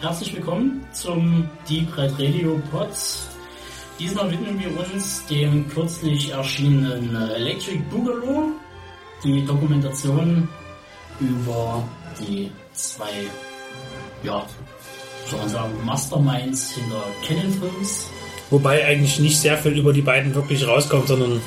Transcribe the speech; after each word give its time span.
Herzlich 0.00 0.36
willkommen 0.36 0.86
zum 0.92 1.48
Deep 1.68 1.96
Red 1.96 2.12
Radio 2.18 2.60
Pod. 2.70 2.88
Diesmal 3.98 4.30
widmen 4.30 4.60
wir 4.60 4.68
uns 4.78 5.26
dem 5.26 5.68
kürzlich 5.68 6.30
erschienenen 6.30 7.16
Electric 7.32 7.78
Boogaloo, 7.90 8.52
die 9.24 9.44
Dokumentation 9.44 10.48
über 11.18 11.82
die 12.20 12.50
zwei, 12.74 13.10
ja, 14.22 14.46
soll 15.28 15.40
man 15.40 15.48
sagen, 15.48 15.72
Masterminds 15.84 16.74
hinter 16.74 17.02
Canon 17.26 17.52
Films. 17.52 18.06
Wobei 18.50 18.86
eigentlich 18.86 19.18
nicht 19.18 19.40
sehr 19.40 19.58
viel 19.58 19.76
über 19.76 19.92
die 19.92 20.02
beiden 20.02 20.32
wirklich 20.34 20.66
rauskommt, 20.66 21.08
sondern 21.08 21.40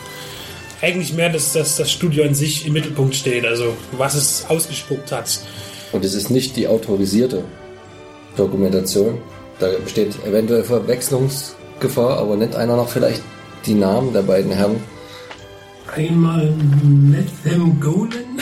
eigentlich 0.82 1.14
mehr, 1.14 1.30
dass, 1.30 1.54
dass 1.54 1.78
das 1.78 1.90
Studio 1.90 2.26
an 2.26 2.36
sich 2.36 2.68
im 2.68 2.74
Mittelpunkt 2.74 3.16
steht, 3.16 3.46
also 3.46 3.78
was 3.94 4.16
es 4.16 4.46
ausgespuckt 4.50 5.14
hat. 5.14 5.40
Und 5.94 6.04
es 6.04 6.14
ist 6.14 6.30
nicht 6.30 6.58
die 6.58 6.68
autorisierte 6.68 7.46
Dokumentation. 8.36 9.18
Da 9.60 9.68
besteht 9.84 10.16
eventuell 10.26 10.64
Verwechslungsgefahr, 10.64 12.18
aber 12.18 12.36
nennt 12.36 12.56
einer 12.56 12.76
noch 12.76 12.90
vielleicht 12.90 13.22
die 13.66 13.74
Namen 13.76 14.12
der 14.14 14.22
beiden 14.24 14.52
Herren. 14.52 14.82
Einmal 15.96 16.52
Methem 16.84 17.80
Golan. 17.80 18.42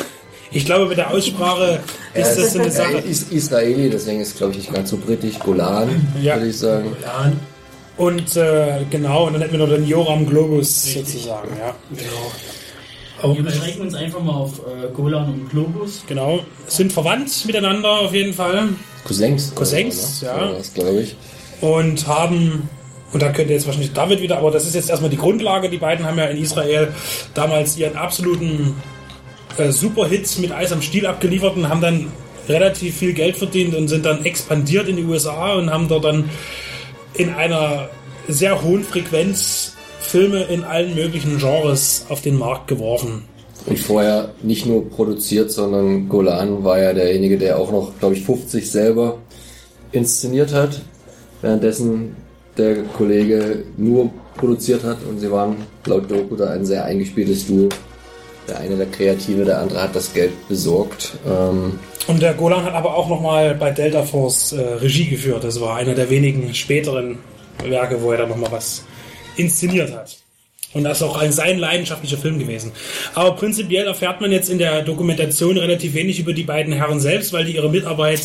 Ich 0.52 0.66
glaube, 0.66 0.88
mit 0.88 0.98
der 0.98 1.12
Aussprache 1.12 1.80
ist 2.14 2.36
das 2.38 2.54
so 2.54 2.60
eine 2.60 2.68
Er 2.70 2.72
Sache. 2.74 2.98
ist 2.98 3.32
Israeli, 3.32 3.90
deswegen 3.90 4.22
ist 4.22 4.38
glaube 4.38 4.54
ich 4.54 4.60
nicht 4.60 4.74
ganz 4.74 4.90
so 4.90 4.98
britisch. 4.98 5.38
Golan, 5.40 5.90
Ja. 6.22 6.36
würde 6.36 6.48
ich 6.48 6.58
sagen. 6.58 6.96
Ja, 7.02 7.32
Und 7.98 8.36
äh, 8.38 8.86
genau, 8.90 9.28
und 9.28 9.34
dann 9.34 9.42
hätten 9.42 9.54
wir 9.54 9.60
noch 9.60 9.70
den 9.70 9.86
Joram 9.88 10.26
Globus 10.26 10.94
sozusagen, 10.94 11.50
ja. 11.60 11.76
genau. 11.92 12.32
Auch 13.22 13.36
Wir 13.36 13.44
beschränken 13.44 13.82
uns 13.82 13.96
einfach 13.96 14.22
mal 14.22 14.34
auf 14.34 14.60
äh, 14.60 14.92
Golan 14.94 15.26
und 15.26 15.50
Globus. 15.50 16.04
Genau. 16.08 16.40
Sind 16.68 16.94
verwandt 16.94 17.46
miteinander 17.46 17.90
auf 17.90 18.14
jeden 18.14 18.34
Fall. 18.34 18.70
Cousins. 19.04 19.54
Cousins, 19.56 20.24
oder, 20.24 20.32
ja. 20.32 20.46
ne? 20.46 20.54
Das 20.58 20.74
glaube 20.74 21.02
ich. 21.02 21.16
und 21.62 22.08
haben, 22.08 22.70
und 23.12 23.22
da 23.22 23.32
könnte 23.32 23.54
jetzt 23.54 23.66
wahrscheinlich 23.66 23.94
David 23.94 24.22
wieder, 24.22 24.38
aber 24.38 24.52
das 24.52 24.66
ist 24.66 24.76
jetzt 24.76 24.90
erstmal 24.90 25.10
die 25.10 25.18
Grundlage. 25.18 25.70
Die 25.70 25.78
beiden 25.78 26.06
haben 26.06 26.18
ja 26.18 26.26
in 26.26 26.38
Israel 26.38 26.94
damals 27.34 27.78
ihren 27.78 27.98
absoluten 27.98 28.76
äh, 29.58 29.72
Superhit 29.72 30.40
mit 30.40 30.52
Eis 30.52 30.72
am 30.72 30.82
Stiel 30.82 31.06
abgeliefert 31.06 31.58
und 31.58 31.68
haben 31.68 31.82
dann 31.82 32.12
relativ 32.48 32.98
viel 32.98 33.14
Geld 33.14 33.38
verdient 33.38 33.76
und 33.76 33.88
sind 33.88 34.06
dann 34.06 34.26
expandiert 34.26 34.88
in 34.88 34.96
die 34.96 35.04
USA 35.04 35.54
und 35.54 35.72
haben 35.72 35.88
dort 35.88 36.06
dann 36.06 36.30
in 37.14 37.34
einer 37.34 37.90
sehr 38.28 38.62
hohen 38.62 38.84
Frequenz 38.84 39.76
Filme 40.00 40.44
in 40.44 40.64
allen 40.64 40.96
möglichen 40.96 41.38
Genres 41.38 42.06
auf 42.10 42.22
den 42.22 42.38
Markt 42.38 42.68
geworfen. 42.68 43.24
Und 43.66 43.78
vorher 43.78 44.30
nicht 44.42 44.66
nur 44.66 44.90
produziert, 44.90 45.52
sondern 45.52 46.08
Golan 46.10 46.64
war 46.64 46.80
ja 46.80 46.94
derjenige, 46.94 47.38
der 47.38 47.60
auch 47.60 47.72
noch, 47.72 47.92
glaube 48.00 48.16
ich, 48.16 48.24
50 48.24 48.70
selber 48.70 49.18
inszeniert 49.92 50.54
hat. 50.54 50.82
Währenddessen 51.42 52.16
der 52.58 52.84
Kollege 52.84 53.64
nur 53.78 54.10
produziert 54.38 54.84
hat 54.84 54.98
und 55.08 55.20
sie 55.20 55.32
waren 55.32 55.58
laut 55.86 56.10
Doku 56.10 56.36
da 56.36 56.52
ein 56.52 56.66
sehr 56.66 56.86
eingespieltes 56.86 57.48
Duo. 57.48 57.70
Der 58.48 58.60
eine 58.60 58.78
der 58.78 58.88
Kreative, 58.88 59.46
der 59.46 59.60
andere 59.60 59.84
hat 59.84 59.96
das 59.96 60.14
Geld 60.14 60.32
besorgt. 60.48 61.14
Ähm, 61.28 61.78
Und 62.08 62.22
der 62.22 62.34
Golan 62.34 62.64
hat 62.64 62.74
aber 62.74 62.96
auch 62.96 63.08
nochmal 63.08 63.54
bei 63.54 63.70
Delta 63.72 64.04
Force 64.04 64.54
äh, 64.54 64.62
Regie 64.62 65.08
geführt. 65.08 65.44
Das 65.44 65.62
war 65.62 65.76
einer 65.76 65.94
der 65.94 66.10
wenigen 66.10 66.54
späteren 66.56 67.20
Werke, 67.64 68.02
wo 68.02 68.12
er 68.12 68.20
dann 68.20 68.30
nochmal 68.30 68.52
was 68.52 68.84
inszeniert 69.40 69.92
hat. 69.94 70.18
Und 70.74 70.84
das 70.84 70.98
ist 70.98 71.04
auch 71.04 71.18
ein 71.18 71.32
sein 71.32 71.58
leidenschaftlicher 71.58 72.18
Film 72.18 72.38
gewesen. 72.38 72.72
Aber 73.16 73.36
prinzipiell 73.36 73.88
erfährt 73.88 74.22
man 74.22 74.32
jetzt 74.32 74.50
in 74.50 74.60
der 74.60 74.84
Dokumentation 74.84 75.58
relativ 75.58 75.96
wenig 75.96 76.20
über 76.20 76.34
die 76.34 76.44
beiden 76.44 76.74
Herren 76.74 77.00
selbst, 77.00 77.34
weil 77.34 77.46
die 77.46 77.56
ihre 77.56 77.70
Mitarbeit 77.72 78.22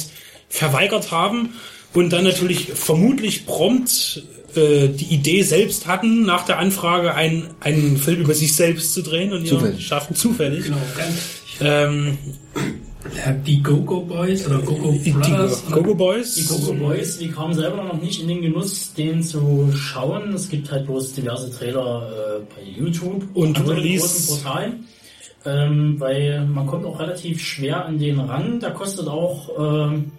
verweigert 0.50 1.10
haben 1.10 1.54
und 1.94 2.12
dann 2.12 2.24
natürlich 2.24 2.72
vermutlich 2.74 3.46
prompt 3.46 4.22
äh, 4.56 4.88
die 4.88 5.14
Idee 5.14 5.42
selbst 5.42 5.86
hatten, 5.86 6.24
nach 6.24 6.44
der 6.44 6.58
Anfrage 6.58 7.14
einen, 7.14 7.48
einen 7.60 7.96
Film 7.96 8.20
über 8.20 8.34
sich 8.34 8.54
selbst 8.54 8.92
zu 8.92 9.02
drehen 9.02 9.32
und 9.32 9.44
ihr 9.44 9.50
Zufällig. 9.50 9.86
schaffen 9.86 10.14
zufällig. 10.14 10.64
genau, 10.64 10.76
Ähm, 11.60 12.18
die 13.46 13.62
Go-Go 13.62 14.00
Boys 14.00 14.46
oder 14.46 14.58
Go-Go 14.60 14.92
die 14.92 15.10
Brothers. 15.10 15.64
Gogo 15.70 15.94
Boys. 15.94 16.34
Die 16.34 16.44
Coco 16.44 16.72
Boys, 16.72 17.18
die 17.18 17.28
kamen 17.30 17.54
selber 17.54 17.84
noch 17.84 18.00
nicht 18.00 18.20
in 18.22 18.28
den 18.28 18.40
Genuss, 18.42 18.94
den 18.94 19.22
zu 19.22 19.70
schauen. 19.76 20.32
Es 20.34 20.48
gibt 20.48 20.70
halt 20.70 20.86
bloß 20.86 21.12
diverse 21.12 21.50
Trailer 21.50 22.08
äh, 22.38 22.40
bei 22.54 22.62
YouTube 22.80 23.24
Und 23.34 23.58
anderen 23.58 23.82
großen 23.98 24.42
Portalen. 24.42 24.86
Ähm, 25.46 25.96
weil 26.00 26.46
man 26.46 26.66
kommt 26.66 26.86
auch 26.86 26.98
relativ 26.98 27.42
schwer 27.44 27.84
an 27.84 27.98
den 27.98 28.18
ran. 28.18 28.60
Der 28.60 28.70
kostet 28.70 29.06
auch 29.08 29.50
ähm, 29.58 30.12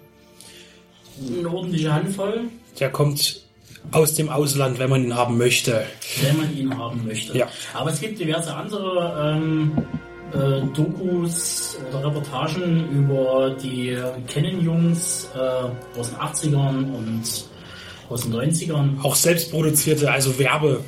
eine 1.38 1.48
ordentliche 1.50 1.92
Handvoll, 1.92 2.42
Der 2.78 2.90
kommt 2.90 3.42
aus 3.90 4.14
dem 4.14 4.28
Ausland, 4.28 4.78
wenn 4.78 4.90
man 4.90 5.02
ihn 5.02 5.14
haben 5.14 5.36
möchte. 5.38 5.84
wenn 6.22 6.36
man 6.36 6.56
ihn 6.56 6.76
haben 6.78 7.04
möchte. 7.04 7.36
Ja. 7.36 7.48
Aber 7.74 7.90
es 7.90 8.00
gibt 8.00 8.20
diverse 8.20 8.54
andere 8.54 9.34
ähm, 9.36 9.72
äh, 10.32 10.66
Dokus 10.74 11.78
oder 11.88 12.06
Reportagen 12.06 12.88
über 12.90 13.56
die 13.62 13.96
Canon-Jungs 14.26 15.28
äh, 15.34 15.98
aus 15.98 16.10
den 16.10 16.18
80ern 16.18 16.94
und 16.94 17.22
aus 18.08 18.22
den 18.22 18.34
90ern. 18.34 19.02
Auch 19.02 19.14
selbstproduzierte, 19.14 20.10
also 20.10 20.38
Werbe, 20.38 20.80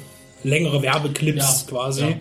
längere 0.44 0.82
Werbeclips 0.82 1.66
quasi. 1.68 2.02
Ja, 2.02 2.08
genau. 2.08 2.20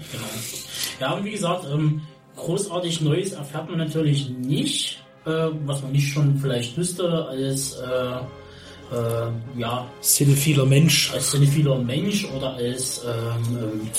ja, 0.99 1.13
und 1.13 1.25
wie 1.25 1.31
gesagt, 1.31 1.65
ähm, 1.71 2.01
großartig 2.35 3.01
Neues 3.01 3.33
erfährt 3.33 3.69
man 3.69 3.79
natürlich 3.79 4.29
nicht, 4.29 5.03
äh, 5.25 5.47
was 5.65 5.81
man 5.81 5.91
nicht 5.91 6.11
schon 6.11 6.37
vielleicht 6.37 6.77
wüsste, 6.77 7.25
als 7.27 7.73
äh, 7.73 8.95
äh, 8.95 9.59
ja, 9.59 9.85
Cinephiler 10.01 10.65
Mensch. 10.65 11.11
als 11.13 11.31
cinephiler 11.31 11.77
Mensch 11.79 12.25
oder 12.25 12.53
als 12.53 13.03
ähm, 13.05 13.57
ähm, 13.57 13.89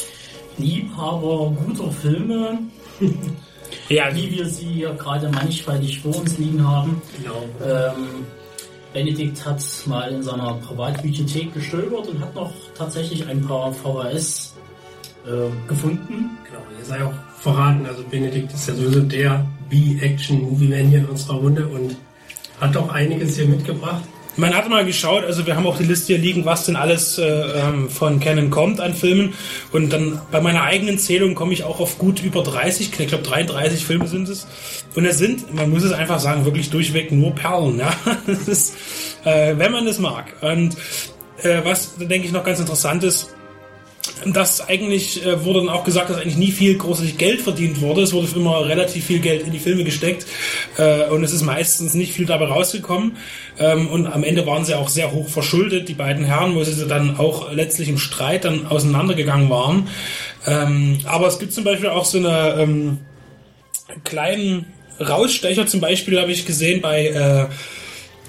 Liebhaber 0.58 1.52
guter 1.64 1.91
Filme, 1.91 2.58
Ja, 3.88 4.14
wie 4.14 4.30
wir 4.30 4.46
sie 4.46 4.66
hier 4.66 4.94
gerade 4.94 5.30
mannigfaltig 5.30 6.00
vor 6.00 6.16
uns 6.16 6.36
liegen 6.38 6.66
haben. 6.66 7.00
Genau. 7.16 7.42
Ähm, 7.64 8.26
Benedikt 8.92 9.44
hat 9.44 9.62
mal 9.86 10.10
in 10.12 10.22
seiner 10.22 10.54
Privatbibliothek 10.54 11.54
gestöbert 11.54 12.08
und 12.08 12.20
hat 12.20 12.34
noch 12.34 12.52
tatsächlich 12.74 13.26
ein 13.26 13.42
paar 13.42 13.72
VHS 13.72 14.54
äh, 15.26 15.69
gefunden. 15.69 16.38
genau. 16.44 16.62
Ihr 16.78 16.84
sei 16.84 17.04
auch 17.04 17.12
verraten, 17.38 17.86
also 17.86 18.02
Benedikt 18.10 18.52
ist 18.52 18.69
ja 18.69 18.75
sowieso 18.75 19.00
der 19.00 19.46
B-Action-Movie-Man 19.69 20.88
hier 20.88 20.98
in 21.00 21.06
unserer 21.06 21.36
Runde 21.36 21.66
und 21.69 21.96
hat 22.60 22.75
doch 22.75 22.88
einiges 22.90 23.36
hier 23.36 23.46
mitgebracht. 23.46 24.02
Man 24.38 24.54
hat 24.54 24.69
mal 24.69 24.84
geschaut, 24.84 25.25
also 25.25 25.47
wir 25.47 25.56
haben 25.56 25.66
auch 25.66 25.76
die 25.76 25.84
Liste 25.84 26.06
hier 26.15 26.19
liegen, 26.19 26.44
was 26.44 26.65
denn 26.65 26.76
alles 26.76 27.19
äh, 27.19 27.25
ähm, 27.25 27.90
von 27.90 28.20
Canon 28.20 28.50
kommt 28.50 28.81
an 28.81 28.94
Filmen. 28.94 29.35
Und 29.73 29.93
dann 29.93 30.20
bei 30.31 30.40
meiner 30.40 30.62
eigenen 30.62 30.99
Zählung 30.99 31.35
komme 31.35 31.52
ich 31.52 31.64
auch 31.64 31.81
auf 31.81 31.99
gut 31.99 32.23
über 32.23 32.43
30, 32.43 32.99
ich 32.99 33.08
glaube 33.08 33.25
33 33.25 33.85
Filme 33.85 34.06
sind 34.06 34.29
es. 34.29 34.46
Und 34.94 35.05
es 35.05 35.19
sind, 35.19 35.55
man 35.55 35.70
muss 35.70 35.82
es 35.82 35.93
einfach 35.93 36.20
sagen, 36.20 36.44
wirklich 36.44 36.70
durchweg 36.70 37.11
nur 37.12 37.35
Perlen. 37.35 37.79
Ja? 37.79 37.93
Ist, 38.46 38.76
äh, 39.25 39.55
wenn 39.58 39.73
man 39.73 39.85
das 39.87 39.99
mag. 39.99 40.26
Und 40.40 40.76
äh, 41.43 41.61
was, 41.64 41.96
denke 41.96 42.26
ich, 42.26 42.32
noch 42.32 42.44
ganz 42.44 42.61
interessant 42.61 43.05
ist, 43.05 43.35
dass 44.26 44.67
eigentlich 44.69 45.25
äh, 45.25 45.44
wurde 45.44 45.61
dann 45.61 45.69
auch 45.69 45.85
gesagt, 45.85 46.11
dass 46.11 46.17
eigentlich 46.17 46.37
nie 46.37 46.53
viel 46.53 46.76
großartig 46.76 47.19
Geld 47.19 47.41
verdient 47.41 47.81
wurde. 47.81 48.03
Es 48.03 48.12
wurde 48.12 48.29
immer 48.35 48.67
relativ 48.67 49.06
viel 49.06 49.20
Geld 49.20 49.43
in 49.47 49.53
die 49.53 49.59
Filme 49.59 49.85
gesteckt 49.85 50.26
äh, 50.76 51.05
und 51.09 51.23
es 51.25 51.32
ist 51.32 51.43
meistens 51.43 51.94
nicht 51.94 52.12
viel 52.12 52.26
dabei 52.26 52.47
rausgekommen. 52.47 53.17
Ähm, 53.59 53.88
und 53.88 54.06
am 54.06 54.25
Ende 54.25 54.47
waren 54.47 54.65
sie 54.65 54.75
auch 54.75 54.88
sehr 54.88 55.12
hoch 55.12 55.29
verschuldet, 55.29 55.88
die 55.88 55.94
beiden 55.94 56.25
Herren, 56.25 56.55
wo 56.55 56.65
sie 56.65 56.87
dann 56.87 57.17
auch 57.17 57.53
letztlich 57.53 57.88
im 57.88 57.99
Streit 57.99 58.44
dann 58.44 58.67
auseinandergegangen 58.67 59.50
waren. 59.50 59.88
Ähm, 60.47 60.99
aber 61.05 61.26
es 61.26 61.38
gibt 61.38 61.53
zum 61.53 61.64
Beispiel 61.64 61.88
auch 61.88 62.05
so 62.05 62.19
eine 62.19 62.56
ähm, 62.59 62.99
kleinen 64.05 64.67
Rausstecher, 65.00 65.67
zum 65.67 65.81
Beispiel 65.81 66.21
habe 66.21 66.32
ich 66.32 66.44
gesehen 66.44 66.81
bei 66.81 67.09
äh, 67.09 67.47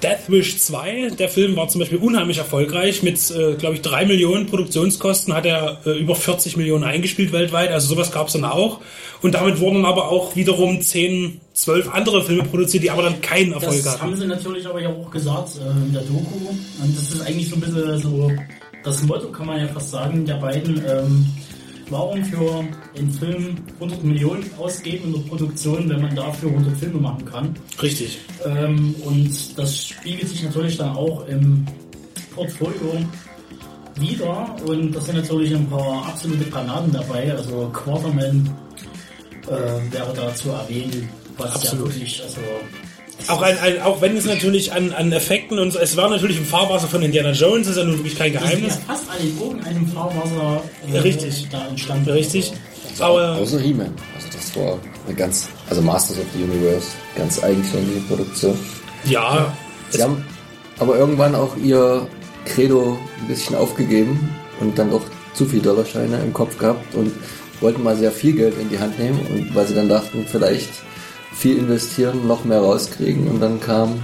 Death 0.02 0.28
Wish 0.28 0.58
2, 0.58 1.10
der 1.18 1.28
Film 1.28 1.56
war 1.56 1.68
zum 1.68 1.80
Beispiel 1.80 1.98
unheimlich 1.98 2.38
erfolgreich. 2.38 3.02
Mit, 3.02 3.18
äh, 3.30 3.54
glaube 3.54 3.74
ich, 3.76 3.82
3 3.82 4.06
Millionen 4.06 4.46
Produktionskosten 4.46 5.34
hat 5.34 5.46
er 5.46 5.78
äh, 5.84 5.98
über 5.98 6.14
40 6.14 6.56
Millionen 6.56 6.84
eingespielt 6.84 7.32
weltweit. 7.32 7.70
Also 7.70 7.94
sowas 7.94 8.10
gab 8.10 8.28
es 8.28 8.32
dann 8.34 8.44
auch. 8.44 8.80
Und 9.22 9.34
damit 9.34 9.60
wurden 9.60 9.84
aber 9.84 10.08
auch 10.08 10.36
wiederum 10.36 10.80
10, 10.80 11.40
12 11.52 11.92
andere 11.92 12.24
Filme 12.24 12.44
produziert, 12.44 12.82
die 12.82 12.90
aber 12.90 13.02
dann 13.02 13.20
keinen 13.20 13.52
Erfolg 13.52 13.76
Das 13.82 13.92
hatten. 13.92 14.02
haben 14.02 14.16
sie 14.16 14.26
natürlich 14.26 14.66
aber 14.66 14.80
ja 14.80 14.88
auch 14.88 15.10
gesagt 15.10 15.50
äh, 15.56 15.70
in 15.86 15.92
der 15.92 16.02
Doku. 16.02 16.48
Und 16.82 16.96
das 16.96 17.12
ist 17.12 17.20
eigentlich 17.20 17.48
so 17.50 17.56
ein 17.56 17.60
bisschen 17.60 17.98
so 18.00 18.32
das 18.82 19.02
Motto, 19.02 19.28
kann 19.28 19.46
man 19.46 19.60
ja 19.60 19.68
fast 19.68 19.90
sagen, 19.90 20.24
der 20.24 20.34
beiden. 20.36 20.82
Ähm, 20.88 21.26
warum 21.90 22.24
für 22.24 22.64
einen 22.96 23.10
Film 23.10 23.56
100 23.74 24.02
Millionen 24.04 24.44
ausgeben 24.58 25.06
in 25.06 25.12
der 25.12 25.28
Produktion, 25.28 25.88
wenn 25.88 26.00
man 26.00 26.14
dafür 26.14 26.50
100 26.50 26.76
Filme 26.76 27.00
machen 27.00 27.24
kann? 27.24 27.54
Richtig. 27.82 28.18
Ähm, 28.44 28.94
und 29.04 29.58
das 29.58 29.88
spiegelt 29.88 30.28
sich 30.28 30.42
natürlich 30.42 30.76
dann 30.76 30.96
auch 30.96 31.26
im 31.26 31.66
Portfolio 32.34 32.98
wieder. 33.96 34.56
Und 34.64 34.92
das 34.92 35.06
sind 35.06 35.16
natürlich 35.16 35.54
ein 35.54 35.68
paar 35.68 36.06
absolute 36.06 36.48
Granaten 36.50 36.92
dabei. 36.92 37.32
Also 37.32 37.68
Quarterman 37.72 38.48
äh, 39.46 39.92
wäre 39.92 40.12
da 40.14 40.34
zu 40.34 40.50
erwähnen, 40.50 41.08
was 41.36 41.54
Absolut. 41.54 41.88
ja 41.88 41.92
wirklich, 41.94 42.22
also 42.22 42.40
Auch, 43.28 43.42
ein, 43.42 43.58
ein, 43.58 43.82
auch 43.82 44.00
wenn 44.00 44.16
es 44.16 44.24
natürlich 44.24 44.72
an, 44.72 44.92
an 44.92 45.12
Effekten 45.12 45.58
und 45.58 45.70
so, 45.72 45.78
es 45.78 45.96
war 45.96 46.08
natürlich 46.08 46.38
im 46.38 46.44
Fahrwasser 46.44 46.88
von 46.88 47.02
Indiana 47.02 47.32
Jones, 47.32 47.66
ist 47.68 47.76
ja 47.76 47.84
nun 47.84 47.98
wirklich 47.98 48.16
kein 48.16 48.32
Geheimnis. 48.32 48.74
ja 48.74 48.94
fast 48.94 49.10
alle 49.10 49.20
in 49.20 49.38
irgendeinem 49.38 49.86
Fahrwasser 49.88 50.62
äh, 50.92 50.98
Richtig. 50.98 51.48
da 51.50 51.66
entstanden. 51.68 52.10
Richtig. 52.10 52.52
Aber 52.98 53.36
Außer 53.36 53.60
He-Man. 53.60 53.92
Also 54.14 54.28
das 54.32 54.56
war 54.56 54.78
eine 55.06 55.16
ganz, 55.16 55.48
also 55.68 55.80
Masters 55.82 56.18
of 56.18 56.24
the 56.34 56.42
Universe, 56.42 56.88
ganz 57.16 57.42
eigenständige 57.42 58.00
Produktion. 58.00 58.58
ja, 59.04 59.52
Sie 59.90 60.02
haben 60.02 60.24
aber 60.78 60.96
irgendwann 60.96 61.34
auch 61.34 61.56
ihr 61.56 62.06
Credo 62.44 62.98
ein 63.20 63.28
bisschen 63.28 63.56
aufgegeben 63.56 64.30
und 64.60 64.78
dann 64.78 64.90
doch 64.90 65.02
zu 65.34 65.46
viel 65.46 65.60
Dollarscheine 65.60 66.18
im 66.22 66.32
Kopf 66.32 66.58
gehabt 66.58 66.94
und 66.94 67.12
wollten 67.60 67.82
mal 67.82 67.96
sehr 67.96 68.12
viel 68.12 68.34
Geld 68.34 68.54
in 68.58 68.68
die 68.68 68.78
Hand 68.78 68.98
nehmen 68.98 69.18
und 69.30 69.54
weil 69.54 69.66
sie 69.66 69.74
dann 69.74 69.88
dachten, 69.88 70.26
vielleicht 70.30 70.70
viel 71.32 71.58
investieren, 71.58 72.26
noch 72.26 72.44
mehr 72.44 72.60
rauskriegen 72.60 73.28
und 73.28 73.40
dann 73.40 73.60
kam, 73.60 74.02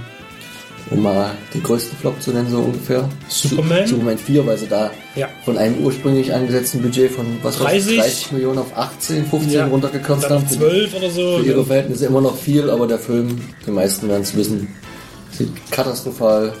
um 0.89 1.03
mal 1.03 1.31
den 1.53 1.61
größten 1.63 1.97
Flop 1.97 2.21
zu 2.21 2.31
nennen, 2.31 2.49
so 2.49 2.59
ungefähr, 2.59 3.09
Superman? 3.27 3.85
Su- 3.85 3.95
Superman 3.95 4.17
4, 4.17 4.45
weil 4.47 4.57
sie 4.57 4.67
da 4.67 4.89
Ja. 5.15 5.27
von 5.43 5.57
einem 5.57 5.83
ursprünglich 5.83 6.33
angesetzten 6.33 6.81
Budget 6.81 7.11
von 7.11 7.25
was 7.43 7.59
war's, 7.59 7.71
30? 7.73 7.99
30 7.99 8.31
Millionen 8.31 8.59
auf 8.59 8.75
18, 8.77 9.25
15 9.25 9.51
Ja. 9.53 9.67
runtergekürzt 9.67 10.29
haben. 10.29 10.43
auf 10.45 10.49
12 10.51 10.95
oder 10.95 11.09
so. 11.09 11.39
Für 11.39 11.45
ihre 11.45 11.65
Verhältnisse 11.65 12.05
immer 12.05 12.21
noch 12.21 12.37
viel, 12.37 12.69
aber 12.69 12.87
der 12.87 12.99
Film, 12.99 13.41
die 13.65 13.71
meisten 13.71 14.07
werden 14.07 14.21
es 14.21 14.35
wissen, 14.35 14.69
sieht 15.31 15.49
katastrophal 15.71 16.53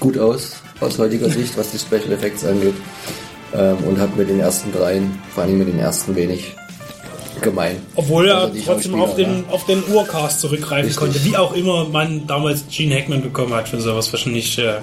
gut 0.00 0.16
aus, 0.18 0.52
aus 0.80 0.98
heutiger 0.98 1.28
Sicht, 1.28 1.56
was 1.58 1.70
die 1.72 1.78
Special 1.78 2.10
Effects 2.12 2.44
angeht. 2.44 2.74
Ähm, 3.54 3.76
und 3.86 4.00
hat 4.00 4.16
mit 4.16 4.30
den 4.30 4.40
ersten 4.40 4.72
dreien, 4.72 5.18
vor 5.34 5.42
allem 5.44 5.58
mit 5.58 5.68
den 5.68 5.78
ersten 5.78 6.16
wenig 6.16 6.56
gemein. 7.42 7.76
Obwohl 7.94 8.28
er 8.28 8.38
Also 8.38 8.58
trotzdem 8.64 9.00
auf 9.00 9.14
den, 9.16 9.44
auf 9.50 9.66
den 9.66 9.82
Urcast 9.92 10.40
zurückgreifen 10.40 10.86
Richtig. 10.86 10.96
konnte. 10.96 11.24
Wie 11.24 11.36
auch 11.36 11.52
immer 11.54 11.88
man 11.88 12.26
damals 12.26 12.64
Gene 12.70 12.94
Hackman 12.94 13.22
bekommen 13.22 13.52
hat 13.54 13.68
für 13.68 13.80
sowas. 13.80 14.12
Wahrscheinlich 14.12 14.58
äh, 14.58 14.74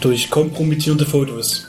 durch 0.00 0.30
kompromittierende 0.30 1.04
Fotos. 1.04 1.66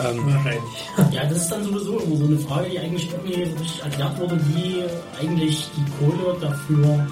Ähm, 0.00 0.20
Wahrscheinlich. 0.26 1.12
Ja, 1.12 1.24
das 1.24 1.38
ist 1.42 1.48
dann 1.48 1.64
sowieso 1.64 2.00
immer 2.00 2.16
so 2.16 2.24
eine 2.24 2.38
Frage, 2.38 2.70
die 2.70 2.78
eigentlich 2.78 3.08
auch 3.14 3.24
nie 3.24 3.44
so 3.44 3.62
richtig 3.62 3.82
erklärt 3.82 4.18
wurde, 4.18 4.40
wie 4.54 4.82
eigentlich 5.20 5.66
die 5.76 5.84
Kohle 5.98 6.36
dafür 6.40 7.06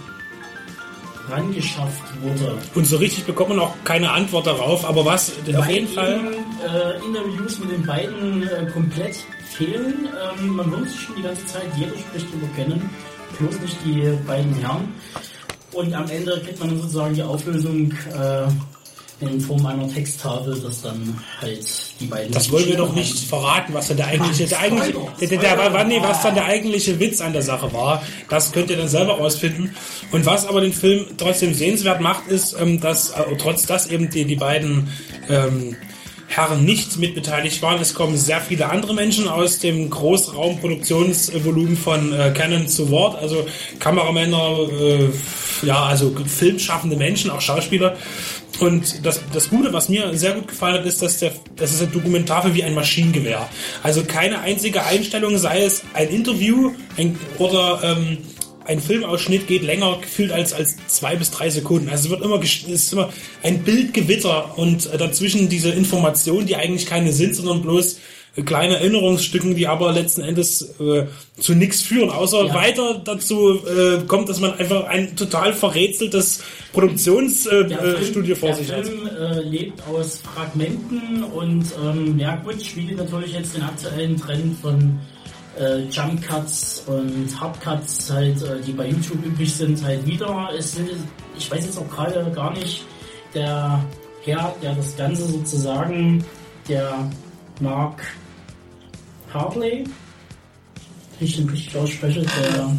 rangeschafft 1.31 2.03
wurde. 2.23 2.59
und 2.75 2.87
so 2.87 2.97
richtig 2.97 3.25
bekommt 3.25 3.51
man 3.51 3.59
auch 3.61 3.75
keine 3.85 4.11
Antwort 4.11 4.47
darauf. 4.47 4.85
Aber 4.85 5.05
was 5.05 5.31
auf 5.31 5.67
Weil 5.67 5.71
jeden 5.75 5.89
Fall. 5.89 6.21
äh, 6.67 7.05
Interviews 7.07 7.59
mit 7.61 7.71
den 7.73 7.87
beiden 7.87 8.43
äh, 8.49 8.67
komplett 8.73 9.17
fehlen. 9.57 10.09
Ähm, 10.39 10.49
man 10.57 10.71
wundert 10.73 10.91
sich 10.91 11.01
schon 11.01 11.17
die 11.17 11.23
ganze 11.23 11.47
Zeit, 11.47 11.67
jeder 11.77 11.93
spricht 11.99 12.27
über 12.35 12.47
Kennen, 12.57 12.91
bloß 13.39 13.61
nicht 13.61 13.77
die 13.85 14.13
beiden 14.27 14.55
Herren. 14.57 14.93
Und 15.73 15.95
am 15.95 16.09
Ende 16.11 16.41
kriegt 16.45 16.61
man 16.61 16.71
sozusagen 16.81 17.15
die 17.15 17.23
Auflösung 17.23 17.91
äh, 18.13 18.47
in 19.29 19.41
Form 19.41 19.65
einer 19.67 19.89
Texttafel, 19.93 20.61
dass 20.61 20.83
dann 20.83 21.19
halt 21.41 21.67
die 22.01 22.07
beiden... 22.07 22.33
Das 22.33 22.51
wollen 22.51 22.67
wir 22.67 22.77
doch 22.77 22.95
nicht 22.95 23.19
verraten, 23.19 23.75
was 23.75 23.89
dann 23.89 23.97
der 23.97 24.07
eigentliche, 24.07 24.47
der 24.47 24.61
eigentliche, 24.61 24.93
der, 24.93 25.29
der, 25.29 25.39
der, 25.39 25.71
der, 25.71 25.85
nee, 25.85 26.01
was 26.01 26.23
dann 26.23 26.35
der 26.35 26.45
eigentliche 26.45 26.99
Witz 26.99 27.21
an 27.21 27.33
der 27.33 27.43
Sache 27.43 27.73
war. 27.73 28.03
Das 28.29 28.53
könnt 28.53 28.71
ihr 28.71 28.77
dann 28.77 28.89
selber 28.89 29.19
rausfinden. 29.19 29.75
Und 30.11 30.27
was 30.27 30.47
aber 30.47 30.61
den 30.61 30.73
Film 30.73 31.07
trotzdem 31.17 31.55
sehenswert 31.55 32.01
macht, 32.01 32.29
ist, 32.29 32.57
ähm, 32.61 32.81
dass 32.81 33.11
äh, 33.11 33.23
trotz 33.39 33.67
dass 33.67 33.87
eben 33.87 34.11
die, 34.11 34.25
die 34.25 34.37
beiden 34.37 34.89
ähm, 35.29 35.77
Herren 36.35 36.65
nicht 36.65 36.99
mitbeteiligt 36.99 37.61
waren, 37.61 37.81
es 37.81 37.93
kommen 37.93 38.17
sehr 38.17 38.41
viele 38.41 38.71
andere 38.71 38.95
Menschen 38.95 39.29
aus 39.29 39.59
dem 39.59 39.91
Großraumproduktionsvolumen 39.91 41.77
von 41.77 42.13
äh, 42.13 42.33
Canon 42.35 42.69
zu 42.69 42.91
Wort, 42.91 43.21
also 43.21 43.47
Kameramänner, 43.79 44.59
äh, 44.81 45.09
ja, 45.63 45.85
also 45.85 46.15
filmschaffende 46.27 46.97
Menschen, 46.97 47.31
auch 47.31 47.41
Schauspieler. 47.43 47.97
Und 48.63 49.05
das, 49.05 49.21
das 49.33 49.51
Gute, 49.51 49.73
was 49.73 49.89
mir 49.89 50.17
sehr 50.17 50.35
gut 50.35 50.47
gefallen 50.47 50.79
hat, 50.79 50.87
ist, 50.87 51.03
dass 51.03 51.19
der, 51.19 51.33
das 51.57 51.73
ist 51.73 51.83
ein 51.83 51.91
Dokumentarfilm 51.91 52.55
wie 52.55 52.63
ein 52.63 52.75
Maschinengewehr. 52.75 53.49
Also 53.83 54.05
keine 54.05 54.41
einzige 54.41 54.85
Einstellung, 54.85 55.37
sei 55.37 55.65
es 55.65 55.83
ein 55.95 56.09
Interview 56.09 56.71
ein, 56.97 57.19
oder 57.39 57.81
ähm, 57.83 58.19
ein 58.65 58.81
Filmausschnitt 58.81 59.49
geht 59.49 59.65
länger 59.65 59.99
gefühlt 60.01 60.31
als, 60.31 60.53
als 60.53 60.77
zwei 60.87 61.17
bis 61.17 61.33
drei 61.33 61.51
Sekunden. 61.51 61.89
Also 61.89 62.05
es 62.05 62.11
wird 62.11 62.23
immer, 62.23 62.41
es 62.41 62.63
ist 62.63 62.93
immer 62.93 63.13
ein 63.43 63.65
Bildgewitter 63.65 64.57
und 64.57 64.87
äh, 64.93 64.97
dazwischen 64.97 65.49
diese 65.49 65.71
Informationen, 65.71 66.47
die 66.47 66.55
eigentlich 66.55 66.87
keine 66.87 67.13
sind, 67.13 67.35
sondern 67.35 67.63
bloß 67.63 67.99
kleine 68.47 68.77
Erinnerungsstücken, 68.77 69.55
die 69.55 69.67
aber 69.67 69.93
letzten 69.93 70.23
Endes 70.23 70.75
äh, 70.81 71.05
zu 71.39 71.55
nichts 71.55 71.83
führen, 71.83 72.09
außer 72.09 72.47
Ja. 72.47 72.55
weiter 72.55 73.01
dazu 73.05 73.61
äh, 73.67 73.99
kommt, 74.07 74.29
dass 74.29 74.41
man 74.41 74.55
einfach 74.55 74.85
ein 74.85 75.15
total 75.17 75.53
verrätseltes 75.53 76.43
Produktionsstudio 76.73 77.69
Der 77.69 77.83
äh, 77.83 78.35
vor 78.35 78.49
der 78.49 78.57
sich 78.57 78.73
hat. 78.73 78.87
Film 78.87 79.07
äh, 79.07 79.41
lebt 79.43 79.83
aus 79.87 80.21
Fragmenten 80.23 81.25
und 81.25 81.67
ähm, 81.85 82.19
ja 82.19 82.37
gut, 82.37 82.63
spiegelt 82.63 82.99
natürlich 82.99 83.35
jetzt 83.35 83.55
den 83.55 83.63
aktuellen 83.63 84.17
Trend 84.19 84.59
von 84.61 84.99
äh, 85.59 85.81
Jump 85.91 86.23
Cuts 86.27 86.85
und 86.87 87.29
Hard 87.39 87.61
Cuts 87.61 88.11
halt, 88.11 88.43
äh, 88.43 88.61
die 88.67 88.73
bei 88.73 88.87
YouTube 88.89 89.25
üblich 89.27 89.53
sind, 89.53 89.83
halt 89.85 90.07
wieder. 90.07 90.49
Es 90.57 90.73
sind, 90.73 90.89
ich 91.37 91.51
weiß 91.51 91.67
jetzt 91.67 91.79
auch 91.79 91.91
gerade 91.91 92.31
gar 92.35 92.53
nicht, 92.55 92.85
der 93.35 93.85
Herr, 94.25 94.55
der 94.63 94.75
das 94.75 94.97
Ganze 94.97 95.27
sozusagen, 95.27 96.25
der 96.69 97.11
Mark 97.61 98.03
Harley, 99.33 99.85
wenn 101.19 101.29
ich 101.29 101.37
den 101.37 101.49
richtig 101.49 101.77
ausspreche, 101.77 102.23
der 102.23 102.77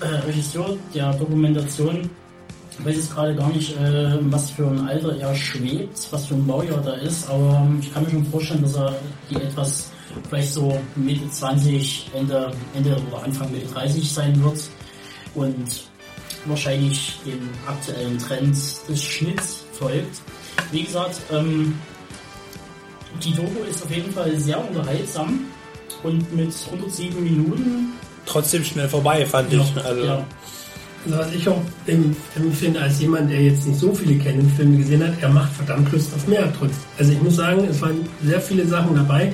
äh, 0.00 0.14
Regisseur 0.26 0.76
der 0.94 1.12
Dokumentation, 1.14 2.10
ich 2.78 2.84
weiß 2.84 2.96
jetzt 2.96 3.14
gerade 3.14 3.34
gar 3.34 3.50
nicht, 3.50 3.76
äh, 3.76 4.18
was 4.32 4.50
für 4.50 4.66
ein 4.66 4.80
Alter 4.86 5.16
er 5.18 5.34
schwebt, 5.34 6.08
was 6.10 6.26
für 6.26 6.34
ein 6.34 6.46
Baujahr 6.46 6.80
da 6.80 6.94
ist, 6.94 7.28
aber 7.28 7.62
ähm, 7.64 7.78
ich 7.80 7.92
kann 7.92 8.04
mir 8.04 8.10
schon 8.10 8.26
vorstellen, 8.26 8.62
dass 8.62 8.76
er 8.76 8.94
die 9.30 9.36
etwas 9.36 9.90
vielleicht 10.28 10.52
so 10.52 10.80
Mitte 10.96 11.28
20, 11.28 12.10
Ende, 12.14 12.52
Ende 12.74 12.96
oder 13.10 13.22
Anfang 13.22 13.50
Mitte 13.50 13.66
30 13.66 14.10
sein 14.10 14.42
wird 14.42 14.60
und 15.34 15.88
wahrscheinlich 16.46 17.18
dem 17.26 17.48
aktuellen 17.66 18.18
Trend 18.18 18.56
des 18.88 19.02
Schnitts 19.02 19.64
folgt. 19.72 20.22
Wie 20.70 20.82
gesagt, 20.82 21.20
ähm, 21.32 21.74
die 23.24 23.34
Doku 23.34 23.62
ist 23.68 23.82
auf 23.82 23.90
jeden 23.90 24.12
Fall 24.12 24.38
sehr 24.38 24.66
unterhaltsam 24.66 25.40
und 26.02 26.36
mit 26.36 26.52
107 26.70 27.22
Minuten 27.22 27.92
Trotzdem 28.28 28.62
schnell 28.62 28.88
vorbei, 28.88 29.24
fand 29.24 29.52
ich. 29.52 29.76
Also, 29.76 30.04
ja, 30.04 30.24
Also 31.06 31.18
was 31.18 31.32
ich 31.32 31.48
auch 31.48 31.60
im 31.86 32.14
Film 32.34 32.52
finde, 32.52 32.80
als 32.80 33.00
jemand, 33.00 33.30
der 33.30 33.40
jetzt 33.42 33.66
nicht 33.66 33.80
so 33.80 33.94
viele 33.94 34.18
Canon-Filme 34.18 34.76
gesehen 34.76 35.02
hat, 35.02 35.14
er 35.20 35.30
macht 35.30 35.52
verdammt 35.52 35.90
Lust 35.92 36.12
auf 36.14 36.26
mehr. 36.26 36.52
Trotz. 36.58 36.72
Also 36.98 37.12
ich 37.12 37.22
muss 37.22 37.36
sagen, 37.36 37.66
es 37.70 37.80
waren 37.80 38.06
sehr 38.22 38.40
viele 38.40 38.66
Sachen 38.66 38.94
dabei 38.94 39.32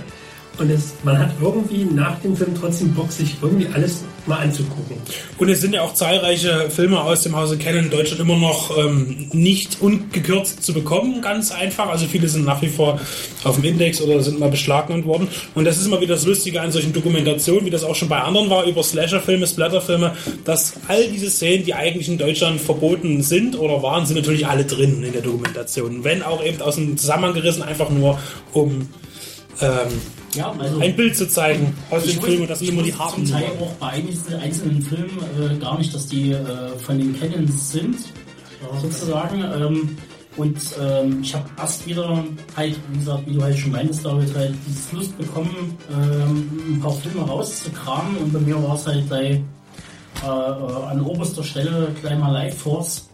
und 0.58 0.70
es, 0.70 0.94
man 1.02 1.18
hat 1.18 1.30
irgendwie 1.40 1.84
nach 1.84 2.20
dem 2.20 2.36
Film 2.36 2.54
trotzdem 2.58 2.94
Bock, 2.94 3.10
sich 3.10 3.36
irgendwie 3.42 3.66
alles 3.74 4.04
mal 4.26 4.38
anzugucken. 4.38 4.96
Und 5.38 5.48
es 5.48 5.60
sind 5.60 5.74
ja 5.74 5.82
auch 5.82 5.94
zahlreiche 5.94 6.70
Filme 6.70 7.00
aus 7.00 7.22
dem 7.22 7.36
Hause 7.36 7.58
Canon 7.58 7.84
in 7.84 7.90
Deutschland 7.90 8.20
immer 8.20 8.36
noch 8.36 8.76
ähm, 8.78 9.28
nicht 9.32 9.80
ungekürzt 9.80 10.62
zu 10.62 10.72
bekommen, 10.72 11.20
ganz 11.20 11.50
einfach. 11.50 11.88
Also 11.88 12.06
viele 12.06 12.28
sind 12.28 12.44
nach 12.44 12.62
wie 12.62 12.68
vor 12.68 13.00
auf 13.42 13.56
dem 13.56 13.64
Index 13.64 14.00
oder 14.00 14.22
sind 14.22 14.38
mal 14.38 14.50
beschlagnahmt 14.50 15.04
worden. 15.04 15.28
Und 15.54 15.64
das 15.64 15.76
ist 15.76 15.86
immer 15.86 16.00
wieder 16.00 16.14
das 16.14 16.24
Lustige 16.24 16.60
an 16.60 16.72
solchen 16.72 16.92
Dokumentationen, 16.92 17.66
wie 17.66 17.70
das 17.70 17.84
auch 17.84 17.94
schon 17.94 18.08
bei 18.08 18.20
anderen 18.20 18.48
war, 18.48 18.64
über 18.64 18.82
Slasher-Filme, 18.82 19.46
Splatter-Filme, 19.46 20.12
dass 20.44 20.74
all 20.88 21.08
diese 21.08 21.30
Szenen, 21.30 21.64
die 21.64 21.74
eigentlich 21.74 22.08
in 22.08 22.18
Deutschland 22.18 22.60
verboten 22.60 23.22
sind 23.22 23.58
oder 23.58 23.82
waren, 23.82 24.06
sind 24.06 24.16
natürlich 24.16 24.46
alle 24.46 24.64
drin 24.64 25.02
in 25.02 25.12
der 25.12 25.22
Dokumentation. 25.22 26.04
Wenn 26.04 26.22
auch 26.22 26.44
eben 26.44 26.62
aus 26.62 26.76
dem 26.76 26.96
Zusammenhang 26.96 27.34
gerissen, 27.34 27.62
einfach 27.62 27.90
nur 27.90 28.18
um 28.52 28.88
ähm, 29.60 30.00
ja 30.34 30.54
also 30.58 30.80
ein 30.80 30.96
Bild 30.96 31.16
zu 31.16 31.28
zeigen 31.28 31.74
aus 31.90 32.04
dem 32.04 32.20
Film 32.20 32.42
und 32.42 32.50
das 32.50 32.62
immer 32.62 32.82
die 32.82 32.94
harten 32.94 33.26
Zum 33.26 33.36
Teil 33.36 33.50
auch 33.60 33.72
bei 33.74 33.88
einigen 33.88 34.34
einzelnen 34.34 34.82
Filmen 34.82 35.18
äh, 35.40 35.56
gar 35.56 35.78
nicht, 35.78 35.94
dass 35.94 36.06
die 36.06 36.32
äh, 36.32 36.78
von 36.78 36.98
den 36.98 37.18
Canons 37.18 37.72
sind. 37.72 37.96
sozusagen. 38.80 39.42
Ähm, 39.42 39.96
und 40.36 40.58
ähm, 40.80 41.20
ich 41.22 41.34
habe 41.34 41.48
erst 41.56 41.86
wieder 41.86 42.24
halt, 42.56 42.76
wie 42.90 42.98
gesagt, 42.98 43.26
wie 43.26 43.34
du 43.34 43.42
halt 43.42 43.56
schon 43.56 43.70
meintest, 43.70 44.04
David, 44.04 44.34
halt 44.34 44.54
dieses 44.66 44.92
Lust 44.92 45.16
bekommen, 45.16 45.78
ähm, 45.92 46.74
ein 46.74 46.80
paar 46.80 46.92
Filme 46.92 47.22
rauszukramen 47.22 48.16
und 48.16 48.32
bei 48.32 48.40
mir 48.40 48.60
war 48.60 48.74
es 48.74 48.86
halt 48.86 49.06
gleich 49.06 49.40
äh, 50.22 50.26
äh, 50.26 50.28
an 50.28 51.00
oberster 51.02 51.44
Stelle 51.44 51.94
gleich 52.00 52.18
mal 52.18 52.32
Life 52.32 52.56
Force. 52.56 53.08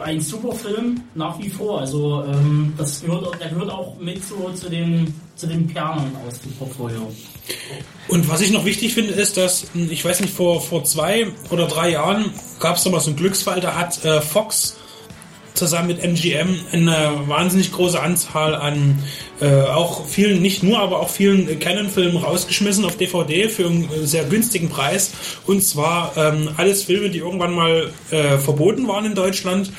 Ein 0.00 0.20
super 0.20 0.52
Film, 0.52 1.02
nach 1.14 1.38
wie 1.38 1.48
vor. 1.48 1.80
Also 1.80 2.24
ähm, 2.24 2.72
das 2.76 3.02
gehört, 3.02 3.40
der 3.40 3.48
gehört 3.48 3.70
auch 3.70 3.96
mit 3.98 4.24
so 4.24 4.50
zu 4.50 4.68
den, 4.68 5.14
zu 5.36 5.46
den 5.46 5.66
Perlen 5.66 6.16
aus 6.26 6.40
dem 6.40 6.52
Portfolio. 6.52 7.12
Und 8.08 8.28
was 8.28 8.40
ich 8.40 8.50
noch 8.50 8.64
wichtig 8.64 8.94
finde, 8.94 9.12
ist, 9.12 9.36
dass, 9.36 9.66
ich 9.74 10.04
weiß 10.04 10.20
nicht, 10.20 10.34
vor, 10.34 10.60
vor 10.60 10.84
zwei 10.84 11.28
oder 11.50 11.66
drei 11.66 11.90
Jahren 11.90 12.32
gab 12.58 12.76
es 12.76 12.84
mal 12.86 13.00
so 13.00 13.10
einen 13.10 13.16
Glücksfall, 13.16 13.60
da 13.60 13.74
hat 13.74 14.04
äh, 14.04 14.20
Fox 14.20 14.76
zusammen 15.60 15.88
mit 15.88 16.02
MGM 16.02 16.58
eine 16.72 17.12
wahnsinnig 17.26 17.70
große 17.70 18.00
Anzahl 18.00 18.54
an 18.54 18.98
äh, 19.40 19.62
auch 19.62 20.06
vielen, 20.06 20.42
nicht 20.42 20.62
nur, 20.62 20.78
aber 20.78 21.00
auch 21.00 21.08
vielen 21.08 21.58
Canon-Filmen 21.58 22.16
rausgeschmissen 22.16 22.84
auf 22.84 22.96
DVD 22.96 23.48
für 23.48 23.66
einen 23.66 23.88
sehr 24.06 24.24
günstigen 24.24 24.68
Preis. 24.68 25.12
Und 25.46 25.62
zwar 25.62 26.12
ähm, 26.16 26.50
alles 26.56 26.84
Filme, 26.84 27.10
die 27.10 27.18
irgendwann 27.18 27.54
mal 27.54 27.90
äh, 28.10 28.38
verboten 28.38 28.88
waren 28.88 29.04
in 29.04 29.14
Deutschland, 29.14 29.70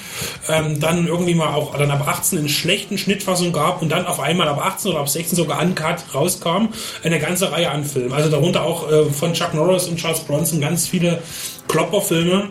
ähm, 0.49 0.79
dann 0.79 1.07
irgendwie 1.07 1.35
mal 1.35 1.53
auch 1.53 1.75
dann 1.77 1.91
ab 1.91 2.07
18 2.07 2.39
in 2.39 2.49
schlechten 2.49 2.97
Schnittfassungen 2.97 3.53
gab 3.53 3.81
und 3.81 3.89
dann 3.91 4.05
auf 4.05 4.19
einmal 4.19 4.47
ab 4.47 4.63
18 4.63 4.91
oder 4.91 5.01
ab 5.01 5.09
16 5.09 5.35
sogar 5.35 5.61
uncut 5.61 5.97
rauskam. 6.13 6.69
Eine 7.03 7.19
ganze 7.19 7.51
Reihe 7.51 7.71
an 7.71 7.85
Filmen. 7.85 8.13
Also 8.13 8.29
darunter 8.29 8.63
auch 8.63 8.91
äh, 8.91 9.05
von 9.05 9.33
Chuck 9.33 9.53
Norris 9.53 9.87
und 9.87 9.97
Charles 9.97 10.21
Bronson 10.21 10.61
ganz 10.61 10.87
viele 10.87 11.21
Klopperfilme 11.67 12.49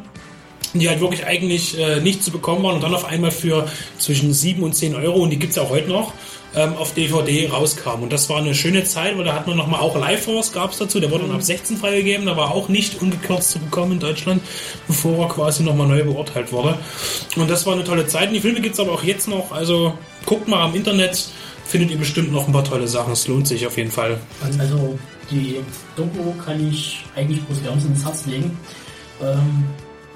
die 0.75 0.89
halt 0.89 1.01
wirklich 1.01 1.27
eigentlich 1.27 1.79
äh, 1.79 2.01
nicht 2.01 2.23
zu 2.23 2.31
bekommen 2.31 2.63
waren 2.63 2.77
und 2.77 2.83
dann 2.83 2.95
auf 2.95 3.05
einmal 3.05 3.31
für 3.31 3.69
zwischen 3.99 4.33
7 4.33 4.63
und 4.63 4.75
10 4.75 4.95
Euro, 4.95 5.21
und 5.21 5.31
die 5.31 5.39
gibt's 5.39 5.57
ja 5.57 5.63
auch 5.63 5.71
heute 5.71 5.89
noch, 5.89 6.13
ähm, 6.55 6.75
auf 6.77 6.95
DVD 6.95 7.49
rauskam. 7.49 8.03
Und 8.03 8.13
das 8.13 8.29
war 8.29 8.39
eine 8.39 8.55
schöne 8.55 8.85
Zeit, 8.85 9.17
weil 9.17 9.25
da 9.25 9.35
hat 9.35 9.47
man 9.47 9.57
nochmal 9.57 9.81
auch 9.81 9.97
Life 9.97 10.25
Force 10.25 10.53
gab's 10.53 10.79
dazu, 10.79 11.01
der 11.01 11.11
wurde 11.11 11.25
dann 11.25 11.37
ab 11.37 11.43
16 11.43 11.77
freigegeben, 11.77 12.27
da 12.27 12.37
war 12.37 12.53
auch 12.53 12.69
nicht 12.69 13.01
ungekürzt 13.01 13.51
zu 13.51 13.59
bekommen 13.59 13.93
in 13.93 14.01
Deutschland, 14.01 14.43
bevor 14.87 15.27
er 15.27 15.29
quasi 15.29 15.63
nochmal 15.63 15.87
neu 15.87 16.05
beurteilt 16.05 16.53
wurde. 16.53 16.79
Und 17.37 17.51
das 17.51 17.67
war 17.67 17.75
eine 17.75 17.85
tolle 17.85 18.07
Zeit. 18.07 18.29
Und 18.29 18.35
die 18.35 18.41
Filme 18.41 18.61
gibt's 18.61 18.81
aber 18.81 18.93
auch 18.93 19.03
jetzt 19.05 19.29
noch, 19.29 19.53
also 19.53 19.95
guckt 20.27 20.49
mal 20.49 20.63
am 20.63 20.75
Internet, 20.75 21.31
findet 21.65 21.91
ihr 21.93 21.99
bestimmt 21.99 22.33
noch 22.33 22.47
ein 22.47 22.53
paar 22.53 22.65
tolle 22.65 22.89
Sachen. 22.89 23.13
Es 23.13 23.29
lohnt 23.29 23.47
sich 23.47 23.67
auf 23.67 23.77
jeden 23.77 23.93
Fall. 23.93 24.19
Also 24.59 24.99
die 25.31 25.61
Doku 25.97 26.33
kann 26.45 26.69
ich 26.69 27.05
eigentlich 27.15 27.43
bloß 27.43 27.63
ganz 27.63 27.85
ins 27.85 28.05
Herz 28.05 28.27
legen. 28.27 28.59
Ähm, 29.23 29.65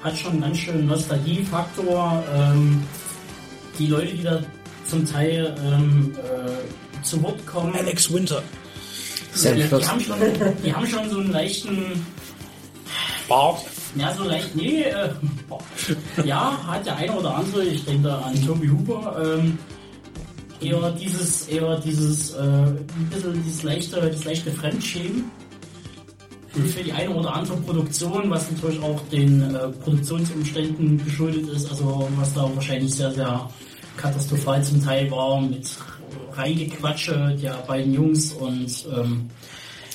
hat 0.05 0.17
schon 0.17 0.33
einen 0.33 0.41
ganz 0.41 0.57
schönen 0.59 0.85
Nostalgiefaktor. 0.85 2.23
Ähm, 2.33 2.83
die 3.79 3.87
Leute, 3.87 4.13
die 4.13 4.23
da 4.23 4.39
zum 4.85 5.05
Teil 5.05 5.55
ähm, 5.65 6.15
äh, 6.15 7.01
zu 7.03 7.21
Wort 7.23 7.45
kommen, 7.45 7.75
Alex 7.75 8.13
Winter. 8.13 8.41
Die, 9.33 9.53
die, 9.53 9.85
haben 9.85 9.99
schon, 9.99 10.15
die 10.63 10.73
haben 10.73 10.87
schon 10.87 11.09
so 11.09 11.19
einen 11.19 11.31
leichten, 11.31 12.05
Bart. 13.27 13.65
ja, 13.95 14.13
so 14.13 14.23
leicht, 14.23 14.55
nee, 14.55 14.83
äh, 14.83 15.09
ja, 16.23 16.57
hat 16.65 16.85
der 16.85 16.95
eine 16.95 17.11
oder 17.11 17.35
andere, 17.35 17.65
ich 17.65 17.83
denke 17.83 18.07
da 18.07 18.19
an 18.19 18.45
Toby 18.45 18.67
Hooper, 18.69 19.37
ähm, 19.37 19.57
eher 20.61 20.91
dieses, 20.91 21.47
eher 21.47 21.77
dieses, 21.79 22.31
äh, 22.33 22.39
ein 22.39 23.09
bisschen 23.11 23.43
dieses 23.43 23.63
leichte, 23.63 23.99
das 23.99 24.23
leichte 24.23 24.51
Fremdschämen 24.51 25.29
für 26.63 26.83
die 26.83 26.91
eine 26.93 27.09
oder 27.09 27.33
andere 27.33 27.57
Produktion, 27.57 28.29
was 28.29 28.49
natürlich 28.51 28.81
auch 28.81 29.01
den 29.11 29.41
äh, 29.41 29.69
Produktionsumständen 29.69 31.03
geschuldet 31.03 31.49
ist, 31.49 31.69
also 31.69 32.07
was 32.17 32.33
da 32.33 32.49
wahrscheinlich 32.53 32.93
sehr, 32.93 33.11
sehr 33.11 33.49
katastrophal 33.97 34.63
zum 34.63 34.83
Teil 34.83 35.09
war 35.11 35.41
mit 35.41 35.69
Reingequatsche 36.33 37.37
der 37.41 37.53
beiden 37.67 37.93
Jungs 37.93 38.33
und 38.33 38.85
ähm, 38.95 39.29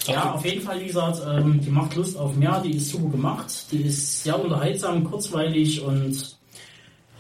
ja, 0.07 0.33
auf 0.33 0.45
jeden 0.45 0.63
Fall, 0.63 0.81
wie 0.81 0.87
gesagt, 0.87 1.21
ähm, 1.29 1.61
die 1.61 1.71
macht 1.71 1.95
Lust 1.95 2.17
auf 2.17 2.35
mehr, 2.35 2.61
die 2.65 2.77
ist 2.77 2.91
super 2.91 3.11
gemacht, 3.11 3.53
die 3.71 3.83
ist 3.83 4.23
sehr 4.23 4.43
unterhaltsam, 4.43 5.05
kurzweilig 5.05 5.83
und 5.83 6.37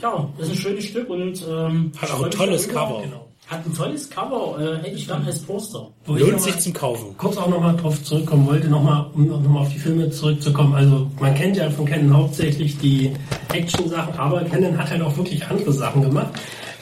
ja, 0.01 0.29
ist 0.39 0.51
ein 0.51 0.57
schönes 0.57 0.85
Stück 0.85 1.09
und 1.11 1.45
ähm, 1.47 1.93
Hat 1.99 2.11
auch 2.11 2.23
ein 2.23 2.31
tolles. 2.31 2.69
Cover. 2.69 3.03
Genau. 3.03 3.20
Hat 3.51 3.67
ein 3.67 3.75
tolles 3.75 4.09
Cover, 4.09 4.59
äh, 4.61 4.87
hätte 4.87 4.97
ich 4.97 5.09
gern 5.09 5.25
als 5.27 5.41
Poster. 5.41 5.89
Wo 6.07 6.15
ich 6.15 6.23
Lohnt 6.23 6.41
sich 6.41 6.57
zum 6.61 6.73
Kaufen. 6.73 7.17
kurz 7.19 7.37
auch 7.37 7.49
nochmal 7.49 7.77
drauf 7.77 8.01
zurückkommen 8.05 8.47
wollte, 8.47 8.69
noch 8.69 8.81
mal, 8.81 9.11
um 9.13 9.27
nochmal 9.27 9.63
auf 9.63 9.73
die 9.73 9.81
Filme 9.81 10.09
zurückzukommen. 10.09 10.73
Also 10.73 11.11
man 11.19 11.35
kennt 11.35 11.57
ja 11.57 11.69
von 11.69 11.85
Canon 11.85 12.17
hauptsächlich 12.17 12.79
die 12.79 13.11
Action-Sachen, 13.53 14.15
aber 14.15 14.45
Canon 14.45 14.79
hat 14.79 14.91
halt 14.91 15.03
auch 15.03 15.17
wirklich 15.17 15.45
andere 15.49 15.73
Sachen 15.73 16.03
gemacht. 16.03 16.33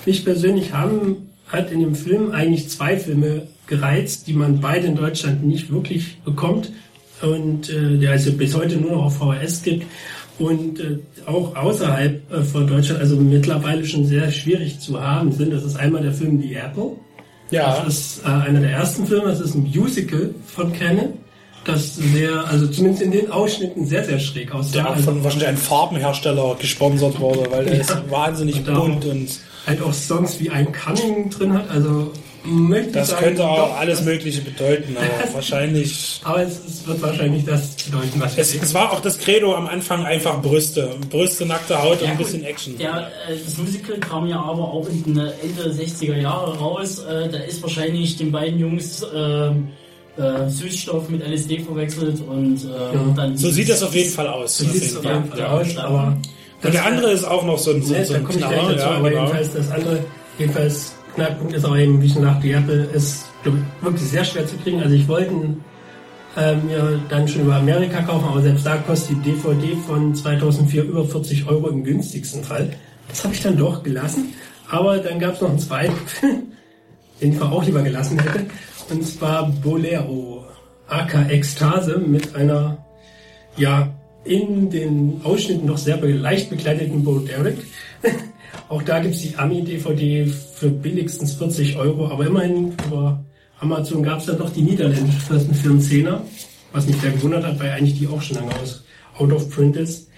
Mich 0.05 0.23
persönlich 0.27 0.75
haben 0.75 1.31
hat 1.47 1.73
in 1.73 1.81
dem 1.81 1.95
Film 1.95 2.33
eigentlich 2.33 2.69
zwei 2.69 2.99
Filme 2.99 3.47
gereizt, 3.67 4.27
die 4.27 4.35
man 4.35 4.61
beide 4.61 4.89
in 4.89 4.97
Deutschland 4.97 5.47
nicht 5.47 5.73
wirklich 5.73 6.21
bekommt 6.23 6.71
und 7.23 7.71
äh, 7.71 7.97
der 7.97 8.11
also 8.11 8.33
bis 8.33 8.55
heute 8.55 8.77
nur 8.77 8.93
noch 8.93 9.05
auf 9.07 9.17
VHS 9.17 9.63
gibt 9.63 9.87
und 10.38 10.78
äh, 10.80 10.99
auch 11.26 11.54
außerhalb 11.57 12.33
äh, 12.33 12.42
von 12.42 12.66
Deutschland 12.66 13.00
also 13.00 13.16
mittlerweile 13.16 13.85
schon 13.85 14.07
sehr 14.07 14.30
schwierig 14.30 14.78
zu 14.80 15.00
haben 15.00 15.33
sind. 15.33 15.52
Das 15.52 15.64
ist 15.64 15.76
einmal 15.76 16.02
der 16.02 16.12
Film 16.12 16.40
The 16.40 16.54
Apple. 16.54 16.92
Ja, 17.50 17.83
Das 17.85 17.95
ist 17.95 18.23
äh, 18.25 18.28
einer 18.28 18.61
der 18.61 18.71
ersten 18.71 19.07
Filme, 19.07 19.26
das 19.28 19.40
ist 19.40 19.54
ein 19.54 19.62
Musical 19.75 20.35
von 20.47 20.73
Canon, 20.73 21.14
das 21.64 21.97
sehr, 21.97 22.45
also 22.47 22.66
zumindest 22.68 23.02
in 23.02 23.11
den 23.11 23.30
Ausschnitten 23.30 23.87
sehr, 23.87 24.04
sehr 24.04 24.18
schräg 24.18 24.54
aussah. 24.54 24.73
der 24.83 24.90
Also 24.90 25.02
von 25.04 25.25
wahrscheinlich 25.25 25.49
einem 25.49 25.59
Farbenhersteller 25.59 26.57
gesponsert 26.61 27.18
wurde, 27.18 27.50
weil 27.50 27.64
der 27.64 27.80
ist 27.80 27.97
wahnsinnig 28.11 28.59
Und 28.61 28.71
auch- 28.71 28.83
bunt 28.87 29.04
und 29.07 29.28
halt 29.66 29.83
auch 29.83 29.92
Songs 29.92 30.38
wie 30.40 30.50
ein 30.50 30.71
Cunning 30.73 31.30
drin 31.30 31.52
hat, 31.54 31.71
also 31.71 32.12
möchte 32.45 32.92
das 32.92 33.09
sagen, 33.11 33.25
könnte 33.25 33.45
auch 33.47 33.68
doch, 33.71 33.76
alles 33.78 34.02
Mögliche 34.02 34.40
bedeuten, 34.42 34.97
aber 34.97 35.07
wahrscheinlich. 35.35 36.21
Aber 36.25 36.42
es, 36.42 36.61
es 36.66 36.87
wird 36.87 37.02
wahrscheinlich 37.02 37.45
das 37.45 37.71
bedeuten, 37.76 38.21
was 38.21 38.38
Es, 38.38 38.54
es 38.54 38.75
war 38.75 38.92
auch 38.92 39.00
das 39.00 39.18
Credo 39.18 39.54
am 39.54 39.66
Anfang 39.66 40.04
einfach 40.07 40.40
Brüste. 40.40 40.90
Brüste, 41.11 41.47
nackte 41.47 41.83
Haut 41.83 42.00
und 42.00 42.02
Ja, 42.04 42.11
ein 42.12 42.16
gut. 42.16 42.26
bisschen 42.26 42.45
Action. 42.45 42.78
Der, 42.78 43.11
äh, 43.28 43.37
das 43.45 43.59
Musical 43.59 43.99
kam 43.99 44.26
ja 44.26 44.40
aber 44.40 44.62
auch 44.64 44.88
in 44.88 45.02
den 45.04 45.18
Ende 45.18 45.71
60er 45.71 46.16
Jahre 46.16 46.57
raus. 46.59 47.00
Äh, 47.00 47.28
da 47.28 47.38
ist 47.38 47.62
wahrscheinlich 47.62 48.16
den 48.16 48.30
beiden 48.33 48.59
Jungs 48.59 49.04
ähm, 49.14 49.68
äh, 50.16 50.49
Süßstoff 50.49 51.09
mit 51.09 51.23
LSD 51.26 51.61
verwechselt 51.61 52.21
und 52.26 52.64
äh, 52.64 52.68
Ja. 52.95 53.12
dann. 53.16 53.37
So 53.37 53.50
sieht 53.50 53.68
das 53.68 53.83
auf 53.83 53.95
jeden 53.95 54.11
Fall 54.11 54.26
aus. 54.28 54.59
So 54.59 54.64
sieht 54.64 54.83
es 54.83 54.97
auf 54.97 55.04
jeden 55.04 55.25
Fall 55.30 55.45
aus, 55.47 55.76
aber 55.76 56.16
Und 56.62 56.75
der 56.75 56.85
andere 56.85 57.11
ist 57.12 57.25
auch 57.25 57.45
noch 57.45 57.59
so 57.59 57.71
ein, 57.73 57.83
so, 57.83 57.95
so 58.04 58.12
da 58.14 58.18
ein 58.18 58.26
Knarrer. 58.26 58.76
Ja, 58.76 58.90
aber 58.90 59.11
genau. 59.11 59.23
jedenfalls 59.26 59.52
das 59.54 59.71
andere, 59.71 60.04
jedenfalls 60.38 60.92
Knackpunkt 61.19 61.53
ist 61.53 61.65
aber 61.65 61.79
eben, 61.79 62.01
wie 62.01 62.09
schon 62.09 62.23
nach 62.23 62.41
die 62.41 62.53
Apple, 62.53 62.85
ist 62.95 63.25
ich, 63.45 63.53
wirklich 63.83 64.09
sehr 64.09 64.25
schwer 64.25 64.47
zu 64.47 64.57
kriegen. 64.59 64.81
Also 64.81 64.95
ich 64.95 65.09
wollte 65.09 65.33
ihn, 65.33 65.65
äh, 66.37 66.55
mir 66.55 67.01
dann 67.09 67.27
schon 67.27 67.43
über 67.43 67.57
Amerika 67.57 68.03
kaufen, 68.03 68.29
aber 68.29 68.41
selbst 68.41 68.65
da 68.65 68.77
kostet 68.77 69.17
die 69.25 69.33
DVD 69.33 69.77
von 69.87 70.15
2004 70.15 70.85
über 70.85 71.05
40 71.05 71.49
Euro 71.49 71.69
im 71.69 71.83
günstigsten 71.83 72.45
Fall. 72.45 72.71
Das 73.09 73.25
habe 73.25 73.35
ich 73.35 73.43
dann 73.43 73.57
doch 73.57 73.83
gelassen, 73.83 74.35
aber 74.71 74.99
dann 74.99 75.19
gab 75.19 75.35
es 75.35 75.41
noch 75.41 75.49
einen 75.49 75.59
zweiten 75.59 75.97
Film, 76.07 76.43
den 77.21 77.33
ich 77.33 77.41
auch 77.41 77.65
lieber 77.65 77.83
gelassen 77.83 78.21
hätte, 78.21 78.47
und 78.91 79.05
zwar 79.05 79.51
Bolero, 79.51 80.45
aka 80.87 81.23
Ekstase 81.29 81.99
mit 81.99 82.37
einer 82.37 82.79
ja, 83.57 83.93
in 84.25 84.71
den 84.71 85.21
Ausschnitten 85.25 85.67
noch 85.67 85.79
sehr 85.79 85.97
leicht 86.01 86.51
bekleideten 86.51 87.03
Bo 87.03 87.19
Derek. 87.19 87.59
Auch 88.69 88.83
da 88.83 89.00
gibt's 89.00 89.21
die 89.21 89.37
Ami-DVD 89.37 90.26
für 90.26 90.69
billigstens 90.69 91.35
40 91.35 91.76
Euro, 91.76 92.09
aber 92.09 92.26
immerhin 92.26 92.75
über 92.87 93.25
Amazon 93.61 94.02
gab's 94.02 94.26
dann 94.26 94.38
doch 94.38 94.50
die 94.50 94.62
niederländische 94.62 95.21
Fassung 95.21 95.55
für 95.55 95.71
einen 95.71 95.81
Zehner, 95.81 96.23
was 96.73 96.87
mich 96.87 96.97
sehr 96.97 97.12
gewundert 97.12 97.45
hat, 97.45 97.59
weil 97.59 97.71
eigentlich 97.71 97.99
die 97.99 98.07
auch 98.07 98.21
schon 98.21 98.37
lange 98.37 98.55
aus 98.61 98.85
out 99.19 99.33
of 99.33 99.50
print 99.50 99.76
ist. 99.76 100.09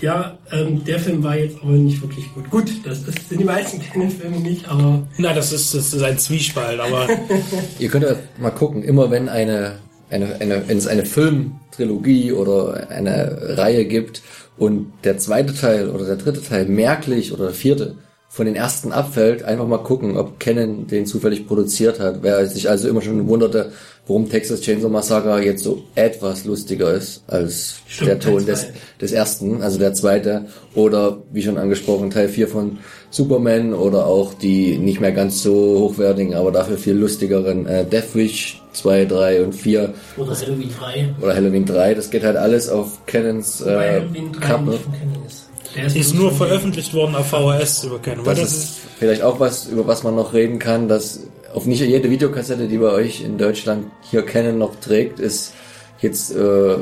Ja, 0.00 0.38
ähm, 0.52 0.84
der 0.84 1.00
Film 1.00 1.24
war 1.24 1.36
jetzt 1.36 1.56
aber 1.60 1.72
nicht 1.72 2.00
wirklich 2.00 2.32
gut. 2.32 2.48
Gut, 2.50 2.70
das, 2.84 3.04
das 3.04 3.14
sind 3.28 3.40
die 3.40 3.44
meisten 3.44 3.80
Canon-Filme 3.92 4.38
nicht, 4.38 4.68
aber 4.68 5.06
Na, 5.16 5.34
das 5.34 5.52
ist, 5.52 5.74
das 5.74 5.92
ist 5.92 6.02
ein 6.02 6.18
Zwiespalt, 6.18 6.78
aber 6.78 7.08
Ihr 7.78 7.88
könnt 7.88 8.04
ja 8.04 8.14
mal 8.38 8.50
gucken, 8.50 8.84
immer 8.84 9.10
wenn 9.10 9.28
eine, 9.28 9.78
eine, 10.10 10.36
eine, 10.40 10.68
wenn 10.68 10.78
es 10.78 10.86
eine 10.86 11.04
Filmtrilogie 11.04 12.32
oder 12.32 12.88
eine 12.90 13.56
Reihe 13.58 13.86
gibt 13.86 14.22
und 14.58 14.92
der 15.04 15.18
zweite 15.18 15.54
Teil 15.54 15.90
oder 15.90 16.04
der 16.04 16.16
dritte 16.16 16.42
Teil 16.42 16.66
merklich 16.66 17.32
oder 17.32 17.46
der 17.46 17.54
vierte 17.54 17.96
von 18.30 18.44
den 18.44 18.56
ersten 18.56 18.92
abfällt, 18.92 19.42
einfach 19.42 19.66
mal 19.66 19.78
gucken, 19.78 20.16
ob 20.16 20.38
Canon 20.38 20.86
den 20.86 21.06
zufällig 21.06 21.46
produziert 21.46 21.98
hat. 21.98 22.22
Wer 22.22 22.46
sich 22.46 22.68
also 22.68 22.86
immer 22.86 23.00
schon 23.00 23.26
wunderte, 23.26 23.72
warum 24.06 24.28
Texas 24.28 24.60
Chainsaw 24.60 24.90
Massacre 24.90 25.42
jetzt 25.42 25.64
so 25.64 25.82
etwas 25.94 26.44
lustiger 26.44 26.92
ist 26.92 27.22
als 27.26 27.76
Stimmt, 27.86 28.08
der 28.10 28.20
Ton 28.20 28.44
des, 28.44 28.66
des 29.00 29.12
ersten, 29.12 29.62
also 29.62 29.78
der 29.78 29.94
zweite, 29.94 30.46
oder 30.74 31.22
wie 31.32 31.42
schon 31.42 31.56
angesprochen, 31.56 32.10
Teil 32.10 32.28
4 32.28 32.48
von 32.48 32.78
Superman 33.10 33.72
oder 33.72 34.06
auch 34.06 34.34
die 34.34 34.78
nicht 34.78 35.00
mehr 35.00 35.12
ganz 35.12 35.42
so 35.42 35.52
hochwertigen, 35.52 36.34
aber 36.34 36.52
dafür 36.52 36.76
viel 36.76 36.94
lustigeren 36.94 37.66
äh, 37.66 37.84
Death 37.86 38.14
Wish 38.14 38.62
2, 38.72 39.06
3 39.06 39.44
und 39.44 39.54
4 39.54 39.94
Oder 40.16 40.34
Halloween 40.34 40.70
3. 40.78 41.14
oder 41.22 41.34
Halloween 41.34 41.64
3. 41.64 41.94
Das 41.94 42.10
geht 42.10 42.22
halt 42.22 42.36
alles 42.36 42.68
auf 42.68 43.06
Canons 43.06 43.64
weil 43.64 43.74
äh, 43.74 44.00
Halloween 44.00 44.32
3 44.32 44.40
Kappe. 44.40 44.64
Canon 44.70 45.26
ist. 45.26 45.48
Der 45.74 45.84
Ist 45.84 46.14
nur 46.14 46.32
veröffentlicht 46.32 46.94
worden 46.94 47.14
auf 47.14 47.28
VHS 47.28 47.84
über 47.84 47.98
Canon. 47.98 48.24
Weil 48.26 48.36
Das, 48.36 48.52
ist 48.52 48.78
vielleicht 48.98 49.22
auch 49.22 49.38
was, 49.38 49.66
über 49.66 49.86
was 49.86 50.02
man 50.02 50.14
noch 50.14 50.32
reden 50.32 50.58
kann, 50.58 50.88
dass 50.88 51.20
auf 51.54 51.66
nicht 51.66 51.80
jede 51.80 52.10
Videokassette, 52.10 52.68
die 52.68 52.78
bei 52.78 52.90
euch 52.90 53.22
in 53.22 53.38
Deutschland 53.38 53.86
hier 54.10 54.22
Canon 54.22 54.58
noch 54.58 54.76
trägt, 54.76 55.18
ist 55.18 55.54
jetzt 56.00 56.34
äh, 56.34 56.76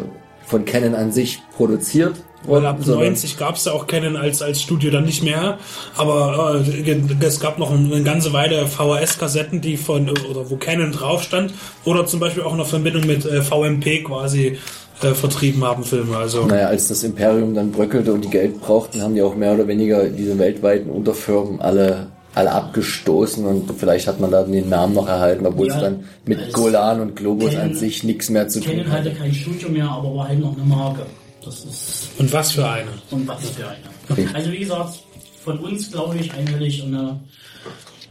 von 0.45 0.65
Canon 0.65 0.95
an 0.95 1.13
sich 1.13 1.41
produziert 1.57 2.15
Weil 2.47 2.65
ab 2.67 2.79
sondern- 2.81 3.05
90 3.07 3.37
gab 3.37 3.57
es 3.57 3.65
ja 3.65 3.73
auch 3.73 3.87
Canon 3.87 4.17
als, 4.17 4.43
als 4.43 4.61
Studio 4.63 4.91
dann 4.91 5.05
nicht 5.05 5.23
mehr. 5.23 5.59
Aber 5.97 6.63
äh, 6.67 7.25
es 7.25 7.41
gab 7.41 7.59
noch 7.59 7.71
eine 7.73 8.03
ganze 8.03 8.33
Weile 8.33 8.67
VHS-Kassetten, 8.67 9.61
die 9.61 9.77
von, 9.77 10.09
oder 10.11 10.49
wo 10.51 10.57
Canon 10.57 10.93
drauf 10.93 11.23
stand. 11.23 11.53
Oder 11.85 12.07
zum 12.07 12.21
Beispiel 12.21 12.43
auch 12.43 12.53
in 12.53 12.59
der 12.59 12.67
Verbindung 12.67 13.07
mit 13.07 13.25
äh, 13.25 13.43
VMP 13.43 14.05
quasi 14.05 14.59
äh, 15.03 15.15
vertrieben 15.15 15.65
haben 15.65 15.85
Filme. 15.85 16.17
Also 16.17 16.47
Naja, 16.47 16.69
als 16.69 16.89
das 16.89 17.03
Imperium 17.05 17.55
dann 17.55 17.73
bröckelte 17.73 18.13
und 18.13 18.25
die 18.25 18.31
Geld 18.31 18.61
brauchten, 18.61 19.03
haben 19.03 19.15
die 19.15 19.23
auch 19.23 19.35
mehr 19.35 19.55
oder 19.55 19.67
weniger 19.69 20.05
diese 20.09 20.39
weltweiten 20.39 20.91
Unterfirmen 20.91 21.61
alle 21.61 22.09
alle 22.35 22.53
abgestoßen 22.53 23.47
und 23.47 23.71
vielleicht 23.79 24.07
hat 24.07 24.21
man 24.21 24.31
da 24.31 24.43
den 24.43 24.69
Namen 24.69 24.93
noch 24.93 25.09
erhalten, 25.09 25.47
obwohl 25.47 25.69
Ja, 25.69 25.77
es 25.77 25.81
dann 25.81 26.05
mit 26.27 26.53
Golan 26.53 27.01
und 27.01 27.17
Globus 27.17 27.53
Canon- 27.53 27.71
an 27.71 27.75
sich 27.75 28.05
nichts 28.05 28.29
mehr 28.29 28.47
zu 28.47 28.61
tun 28.61 28.73
Canon 28.73 28.93
hatte. 28.93 29.09
hatte 29.09 29.19
kein 29.19 29.33
Studio 29.33 29.71
mehr, 29.71 29.89
aber 29.89 30.15
war 30.15 30.29
halt 30.29 30.41
noch 30.41 30.55
eine 30.55 30.67
Marke. 30.67 31.07
Das 31.47 31.65
ist 31.65 32.11
und 32.19 32.33
was 32.33 32.53
für 32.53 32.69
eine. 32.69 32.91
und 33.11 33.27
was 33.27 33.49
für 33.51 33.67
eine. 33.69 34.35
Also 34.35 34.53
wie 34.53 34.59
gesagt, 34.59 34.99
von 35.45 35.59
uns 35.61 35.91
glaube 35.93 36.19
ich 36.19 36.33
einhellig 36.35 36.83
eine 36.83 37.21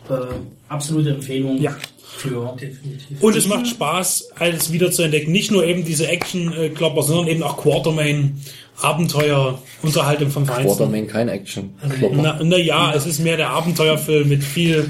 äh, 0.10 0.14
absolute 0.70 1.12
Empfehlung 1.12 1.62
Ja. 1.62 1.76
für 2.18 2.56
Definitiv. 2.60 3.22
Und 3.22 3.36
es 3.36 3.46
macht 3.48 3.68
Spaß, 3.68 4.30
alles 4.40 4.72
wieder 4.72 4.90
zu 4.92 5.04
entdecken. 5.04 5.32
Nicht 5.34 5.52
nur 5.52 5.66
eben 5.66 5.84
diese 5.84 6.08
Action-Klopper, 6.08 7.04
sondern 7.04 7.28
eben 7.28 7.44
auch 7.44 7.58
Quartermain, 7.58 8.40
Abenteuer, 8.82 9.60
Unterhaltung 9.84 10.30
vom 10.30 10.46
Feinsten. 10.46 10.66
Quartermain 10.68 11.08
kein 11.08 11.28
Action. 11.30 11.74
Na, 12.14 12.40
na 12.42 12.58
ja, 12.58 12.94
es 12.94 13.06
ist 13.06 13.20
mehr 13.20 13.38
der 13.38 13.50
Abenteuerfilm 13.50 14.30
mit 14.30 14.44
viel 14.44 14.90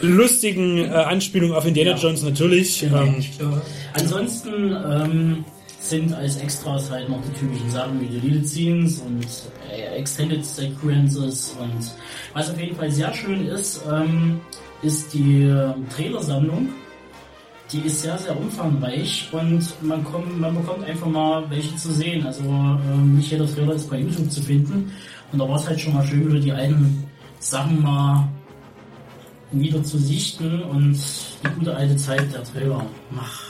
lustigen 0.00 0.78
äh, 0.78 0.88
Anspielungen 0.88 1.56
auf 1.56 1.66
Indiana 1.66 1.96
Jones 1.96 2.22
natürlich. 2.22 2.82
Ähm, 2.82 3.16
Ich 3.18 3.38
glaube, 3.38 3.62
Ansonsten 3.94 4.76
ähm, 4.90 5.44
sind 5.82 6.14
als 6.14 6.36
Extras 6.36 6.90
halt 6.90 7.08
noch 7.08 7.20
die 7.22 7.38
typischen 7.38 7.70
Sachen 7.70 8.00
wie 8.00 8.06
Deleted 8.06 8.48
Scenes 8.48 9.00
und 9.00 9.26
äh, 9.70 9.96
Extended 9.96 10.44
Sequences 10.44 11.56
und 11.58 11.90
was 12.32 12.50
auf 12.50 12.60
jeden 12.60 12.76
Fall 12.76 12.90
sehr 12.90 13.12
schön 13.12 13.46
ist, 13.46 13.82
ähm, 13.90 14.40
ist 14.82 15.12
die 15.12 15.44
äh, 15.44 15.72
Trailersammlung. 15.94 16.68
Die 17.72 17.80
ist 17.80 18.02
sehr, 18.02 18.18
sehr 18.18 18.38
umfangreich 18.38 19.28
und 19.32 19.62
man, 19.82 20.04
kommt, 20.04 20.38
man 20.38 20.54
bekommt 20.54 20.84
einfach 20.84 21.06
mal 21.06 21.48
welche 21.50 21.74
zu 21.76 21.90
sehen. 21.90 22.24
Also 22.26 22.42
ähm, 22.44 23.16
nicht 23.16 23.30
jeder 23.30 23.46
Trailer 23.46 23.74
ist 23.74 23.88
bei 23.88 23.98
YouTube 23.98 24.30
zu 24.30 24.42
finden. 24.42 24.92
Und 25.32 25.38
da 25.38 25.48
war 25.48 25.56
es 25.56 25.66
halt 25.66 25.80
schon 25.80 25.94
mal 25.94 26.06
schön, 26.06 26.28
wieder 26.28 26.40
die 26.40 26.52
alten 26.52 27.04
Sachen 27.38 27.82
mal 27.82 28.28
wieder 29.52 29.82
zu 29.82 29.98
sichten 29.98 30.62
und 30.64 30.98
die 31.42 31.58
gute 31.58 31.74
alte 31.74 31.96
Zeit 31.96 32.32
der 32.32 32.44
Trailer. 32.44 32.84
Ach, 33.18 33.42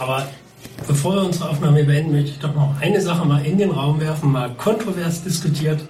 Aber 0.00 0.28
bevor 0.86 1.14
wir 1.14 1.24
unsere 1.24 1.50
Aufnahme 1.50 1.84
beenden, 1.84 2.12
möchte 2.12 2.30
ich 2.30 2.38
doch 2.38 2.54
noch 2.54 2.74
eine 2.80 3.00
Sache 3.00 3.26
mal 3.26 3.44
in 3.44 3.58
den 3.58 3.70
Raum 3.70 4.00
werfen, 4.00 4.32
mal 4.32 4.50
kontrovers 4.54 5.22
diskutiert. 5.22 5.80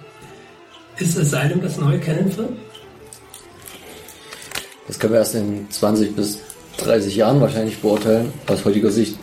Ist 0.97 1.17
Asylum 1.17 1.61
das 1.61 1.77
neue 1.77 1.99
Canon-Film? 1.99 2.55
Das 4.87 4.99
können 4.99 5.13
wir 5.13 5.19
erst 5.19 5.35
in 5.35 5.69
20 5.69 6.15
bis 6.15 6.39
30 6.77 7.15
Jahren 7.15 7.41
wahrscheinlich 7.41 7.79
beurteilen. 7.79 8.31
Aus 8.47 8.65
heutiger 8.65 8.91
Sicht 8.91 9.17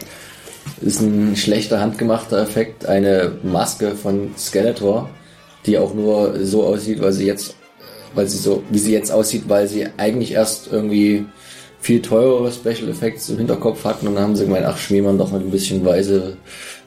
ist 0.81 1.01
ein 1.01 1.37
schlechter 1.37 1.81
handgemachter 1.81 2.43
Effekt 2.43 2.87
eine 2.87 3.33
Maske 3.43 3.95
von 3.95 4.35
Skeletor, 4.37 5.09
die 5.67 5.79
auch 5.79 5.95
nur 5.95 6.45
so 6.45 6.65
aussieht, 6.65 7.01
weil 7.01 7.13
sie 7.13 7.27
jetzt, 7.27 7.57
weil 8.15 8.27
sie 8.27 8.39
so, 8.39 8.63
wie 8.71 8.79
sie 8.79 8.93
jetzt 8.93 9.13
aussieht, 9.13 9.45
weil 9.47 9.69
sie 9.69 9.87
eigentlich 9.97 10.33
erst 10.33 10.71
irgendwie 10.73 11.25
viel 11.83 12.01
teurere 12.01 12.51
Special 12.53 12.89
Effects 12.89 13.29
im 13.29 13.39
Hinterkopf 13.39 13.85
hatten 13.85 14.07
und 14.07 14.15
dann 14.15 14.23
haben 14.23 14.37
sie 14.37 14.45
gemeint, 14.45 14.65
ach, 14.67 14.79
schmier 14.79 15.03
man 15.03 15.19
doch 15.19 15.33
mit 15.33 15.43
ein 15.43 15.51
bisschen 15.51 15.85
weiße, 15.85 16.37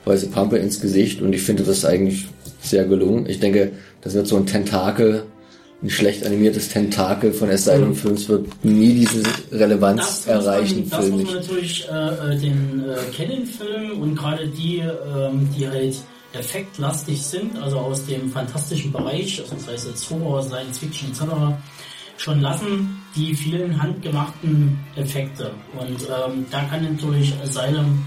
weiße 0.06 0.28
Pampe 0.28 0.58
ins 0.58 0.80
Gesicht 0.80 1.22
und 1.22 1.34
ich 1.34 1.42
finde 1.42 1.64
das 1.64 1.84
eigentlich 1.84 2.30
sehr 2.62 2.86
gelungen. 2.86 3.30
Ich 3.30 3.42
denke, 3.42 3.74
das 4.02 4.14
wird 4.14 4.26
so 4.26 4.38
ein 4.38 4.46
Tentakel, 4.46 5.24
ein 5.84 5.90
schlecht 5.90 6.26
animiertes 6.26 6.70
Tentakel 6.70 7.34
von 7.34 7.50
Asylum-Films 7.50 8.30
wird 8.30 8.48
nie 8.64 8.94
diese 8.94 9.22
Relevanz 9.52 10.28
erreichen, 10.28 10.84
muss 10.84 10.92
man, 10.92 11.02
das 11.02 11.10
muss 11.10 11.24
man 11.26 11.34
natürlich 11.36 11.88
äh, 11.92 12.34
äh, 12.34 12.38
den 12.38 12.86
äh, 12.88 13.16
Canon-Film 13.16 14.02
und 14.02 14.16
gerade 14.16 14.48
die, 14.48 14.78
ähm, 14.78 15.50
die 15.58 15.68
halt 15.68 15.98
effektlastig 16.32 17.22
sind, 17.22 17.58
also 17.62 17.80
aus 17.80 18.06
dem 18.06 18.32
fantastischen 18.32 18.94
Bereich, 18.94 19.42
also 19.42 19.56
das 19.56 19.68
heißt 19.68 19.88
jetzt 19.88 20.10
Horror, 20.10 20.42
Science 20.42 20.80
Fiction 20.80 21.10
etc., 21.10 21.24
schon 22.18 22.40
lassen, 22.40 23.02
die 23.16 23.36
vielen 23.36 23.82
handgemachten 23.82 24.80
Effekte. 24.96 25.52
Und 25.78 26.02
ähm, 26.02 26.46
da 26.52 26.64
kann 26.66 26.84
natürlich 26.84 27.34
Asylum 27.42 28.06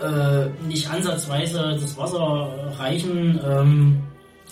äh, 0.00 0.46
nicht 0.66 0.90
ansatzweise 0.90 1.78
das 1.80 1.96
Wasser 1.96 2.74
reichen. 2.78 3.38
Ähm, 3.46 4.02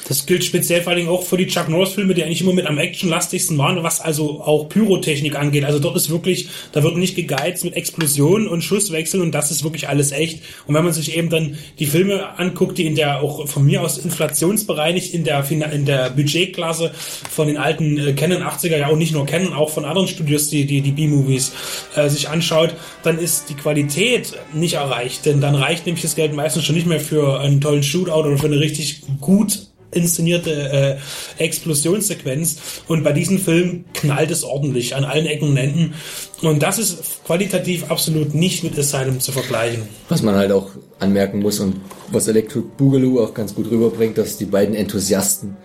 Das 0.06 0.26
gilt 0.26 0.44
speziell 0.44 0.82
vor 0.82 0.90
allen 0.90 1.00
Dingen 1.00 1.10
auch 1.10 1.22
für 1.22 1.36
die 1.36 1.46
Chuck 1.46 1.68
Norris 1.68 1.90
Filme, 1.90 2.14
die 2.14 2.22
eigentlich 2.22 2.40
immer 2.40 2.52
mit 2.52 2.66
am 2.66 2.78
actionlastigsten 2.78 3.58
waren, 3.58 3.82
was 3.82 4.00
also 4.00 4.40
auch 4.40 4.68
Pyrotechnik 4.68 5.36
angeht. 5.36 5.64
Also 5.64 5.78
dort 5.78 5.96
ist 5.96 6.08
wirklich, 6.08 6.48
da 6.72 6.82
wird 6.82 6.96
nicht 6.96 7.16
gegeizt 7.16 7.64
mit 7.64 7.74
Explosionen 7.74 8.48
und 8.48 8.62
Schusswechseln 8.62 9.22
und 9.22 9.32
das 9.32 9.50
ist 9.50 9.64
wirklich 9.64 9.88
alles 9.88 10.12
echt. 10.12 10.40
Und 10.66 10.74
wenn 10.74 10.84
man 10.84 10.92
sich 10.92 11.16
eben 11.16 11.28
dann 11.30 11.58
die 11.78 11.86
Filme 11.86 12.38
anguckt, 12.38 12.78
die 12.78 12.86
in 12.86 12.94
der 12.94 13.20
auch 13.22 13.46
von 13.48 13.64
mir 13.66 13.82
aus 13.82 13.98
inflationsbereinigt 13.98 15.12
in 15.12 15.24
der 15.24 15.44
Fina- 15.44 15.66
in 15.66 15.84
der 15.84 16.10
Budgetklasse 16.10 16.92
von 17.30 17.48
den 17.48 17.56
alten 17.56 17.98
äh, 17.98 18.12
Canon 18.12 18.42
80er, 18.42 18.78
ja 18.78 18.88
auch 18.88 18.96
nicht 18.96 19.12
nur 19.12 19.26
Canon, 19.26 19.52
auch 19.52 19.70
von 19.70 19.84
anderen 19.84 20.08
Studios, 20.08 20.48
die 20.48 20.64
die, 20.64 20.80
die 20.80 20.92
B-Movies 20.92 21.52
äh, 21.96 22.08
sich 22.08 22.28
anschaut, 22.28 22.74
dann 23.02 23.18
ist 23.18 23.50
die 23.50 23.54
Qualität 23.54 24.34
nicht 24.54 24.74
erreicht, 24.74 25.26
denn 25.26 25.40
dann 25.40 25.54
reicht 25.54 25.86
nämlich 25.86 26.02
das 26.02 26.14
Geld 26.14 26.34
meistens 26.34 26.64
schon 26.64 26.76
nicht 26.76 26.86
mehr 26.86 27.00
für 27.00 27.40
einen 27.40 27.60
tollen 27.60 27.82
Shootout 27.82 28.26
oder 28.26 28.38
für 28.38 28.46
eine 28.46 28.58
richtig 28.60 29.02
gut 29.20 29.68
inszenierte 29.90 30.98
äh, 31.38 31.42
Explosionssequenz 31.42 32.58
und 32.88 33.04
bei 33.04 33.12
diesem 33.12 33.38
Film 33.38 33.84
knallt 33.94 34.30
es 34.30 34.44
ordentlich 34.44 34.94
an 34.94 35.04
allen 35.04 35.26
Ecken 35.26 35.50
und 35.50 35.56
Enden 35.56 35.94
und 36.42 36.62
das 36.62 36.78
ist 36.78 37.24
qualitativ 37.24 37.90
absolut 37.90 38.34
nicht 38.34 38.64
mit 38.64 38.78
Asylum 38.78 39.20
zu 39.20 39.32
vergleichen. 39.32 39.82
Was 40.08 40.22
man 40.22 40.34
halt 40.34 40.52
auch 40.52 40.70
anmerken 40.98 41.40
muss 41.40 41.60
und 41.60 41.76
was 42.12 42.28
Electric 42.28 42.66
Boogaloo 42.76 43.20
auch 43.20 43.34
ganz 43.34 43.54
gut 43.54 43.70
rüberbringt, 43.70 44.18
dass 44.18 44.36
die 44.36 44.44
beiden 44.44 44.74
Enthusiasten 44.74 45.56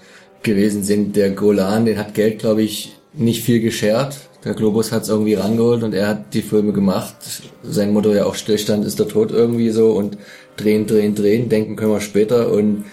gewesen 0.43 0.83
sind. 0.83 1.15
Der 1.15 1.31
Golan, 1.31 1.85
den 1.85 1.97
hat 1.97 2.13
Geld, 2.13 2.39
glaube 2.39 2.61
ich, 2.63 2.93
nicht 3.13 3.43
viel 3.43 3.59
geschert. 3.59 4.17
Der 4.43 4.53
Globus 4.53 4.91
hat 4.91 5.03
es 5.03 5.09
irgendwie 5.09 5.35
rangeholt 5.35 5.83
und 5.83 5.93
er 5.93 6.07
hat 6.09 6.33
die 6.33 6.41
Filme 6.41 6.73
gemacht. 6.73 7.15
Sein 7.63 7.93
Motto 7.93 8.13
ja 8.13 8.25
auch 8.25 8.35
Stillstand 8.35 8.85
ist 8.85 8.99
der 8.99 9.07
Tod 9.07 9.31
irgendwie 9.31 9.69
so 9.69 9.91
und 9.91 10.17
drehen, 10.57 10.85
drehen, 10.85 11.15
drehen, 11.15 11.47
denken 11.49 11.75
können 11.75 11.91
wir 11.91 12.01
später 12.01 12.51
und 12.51 12.83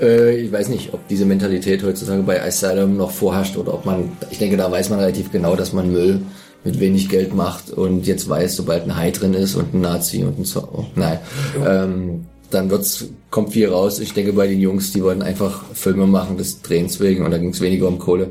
äh, 0.00 0.36
ich 0.36 0.52
weiß 0.52 0.68
nicht, 0.68 0.92
ob 0.92 1.06
diese 1.08 1.24
Mentalität 1.24 1.82
heutzutage 1.82 2.22
bei 2.22 2.42
Asylum 2.42 2.96
noch 2.96 3.10
vorherrscht 3.10 3.56
oder 3.56 3.74
ob 3.74 3.84
man, 3.84 4.10
ich 4.30 4.38
denke, 4.38 4.56
da 4.56 4.70
weiß 4.70 4.90
man 4.90 5.00
relativ 5.00 5.32
genau, 5.32 5.56
dass 5.56 5.72
man 5.72 5.90
Müll 5.90 6.20
mit 6.64 6.80
wenig 6.80 7.08
Geld 7.08 7.34
macht 7.34 7.70
und 7.70 8.06
jetzt 8.06 8.28
weiß, 8.28 8.56
sobald 8.56 8.84
ein 8.84 8.96
Hai 8.96 9.10
drin 9.10 9.34
ist 9.34 9.54
und 9.54 9.74
ein 9.74 9.80
Nazi 9.80 10.24
und 10.24 10.38
ein 10.38 10.44
so, 10.44 10.60
oh, 10.60 10.86
nein, 10.96 11.18
ähm, 11.64 12.26
dann 12.50 12.70
wird's, 12.70 13.06
kommt 13.30 13.52
viel 13.52 13.68
raus. 13.68 14.00
Ich 14.00 14.14
denke, 14.14 14.32
bei 14.32 14.46
den 14.46 14.60
Jungs, 14.60 14.92
die 14.92 15.02
wollten 15.02 15.22
einfach 15.22 15.64
Filme 15.74 16.06
machen 16.06 16.36
des 16.36 16.62
Drehens 16.62 17.00
wegen 17.00 17.24
und 17.24 17.30
da 17.30 17.38
ging 17.38 17.50
es 17.50 17.60
weniger 17.60 17.88
um 17.88 17.98
Kohle. 17.98 18.30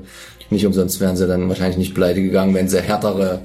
Nicht 0.49 0.65
umsonst 0.65 0.99
wären 0.99 1.17
sie 1.17 1.27
dann 1.27 1.49
wahrscheinlich 1.49 1.77
nicht 1.77 1.95
pleite 1.95 2.21
gegangen, 2.21 2.53
wenn 2.53 2.69
sie 2.69 2.81
härtere 2.81 3.41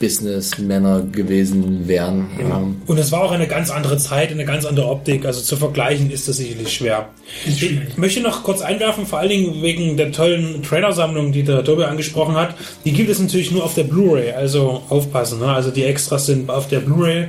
Businessmänner 0.00 1.02
gewesen 1.02 1.86
wären. 1.86 2.28
Ähm, 2.40 2.82
Und 2.86 2.98
es 2.98 3.12
war 3.12 3.22
auch 3.22 3.30
eine 3.30 3.46
ganz 3.46 3.70
andere 3.70 3.98
Zeit, 3.98 4.30
eine 4.32 4.44
ganz 4.44 4.64
andere 4.64 4.86
Optik. 4.88 5.24
Also 5.24 5.40
zu 5.40 5.56
vergleichen 5.56 6.10
ist 6.10 6.26
das 6.28 6.38
sicherlich 6.38 6.72
schwer. 6.72 7.08
Ich 7.46 7.96
möchte 7.96 8.20
noch 8.20 8.42
kurz 8.42 8.62
einwerfen, 8.62 9.06
vor 9.06 9.20
allen 9.20 9.28
Dingen 9.30 9.62
wegen 9.62 9.96
der 9.96 10.10
tollen 10.10 10.62
Trailer-Sammlung, 10.62 11.30
die 11.32 11.44
der 11.44 11.62
Tobi 11.64 11.84
angesprochen 11.84 12.34
hat. 12.34 12.54
Die 12.84 12.92
gibt 12.92 13.10
es 13.10 13.20
natürlich 13.20 13.52
nur 13.52 13.64
auf 13.64 13.74
der 13.74 13.84
Blu-ray, 13.84 14.32
also 14.32 14.82
aufpassen. 14.88 15.38
Ne? 15.38 15.46
Also 15.46 15.70
die 15.70 15.84
Extras 15.84 16.26
sind 16.26 16.50
auf 16.50 16.66
der 16.68 16.80
Blu-ray 16.80 17.28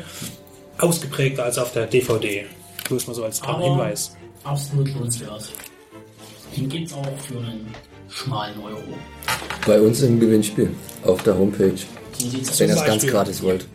ausgeprägter 0.80 1.44
als 1.44 1.58
auf 1.60 1.74
der 1.74 1.86
DVD. 1.86 2.46
Bloß 2.88 3.08
mal 3.08 3.14
so 3.14 3.24
als 3.24 3.42
Aber- 3.44 3.64
Hinweis. 3.64 4.16
absolut 4.44 4.92
lohnenswert. 4.94 5.52
Den 6.58 6.70
gibt's 6.70 6.94
auch 6.94 7.06
für 7.28 7.38
einen 7.38 7.68
schmalen 8.10 8.60
Euro. 8.64 8.84
Bei 9.66 9.80
uns 9.80 10.02
im 10.02 10.20
Gewinnspiel 10.20 10.72
auf 11.04 11.24
der 11.24 11.38
Homepage. 11.38 11.76
So 11.78 12.60
Wenn 12.60 12.70
ihr 12.70 12.76
das 12.76 12.86
ganz 12.86 13.06
gratis 13.06 13.42
wollt. 13.42 13.66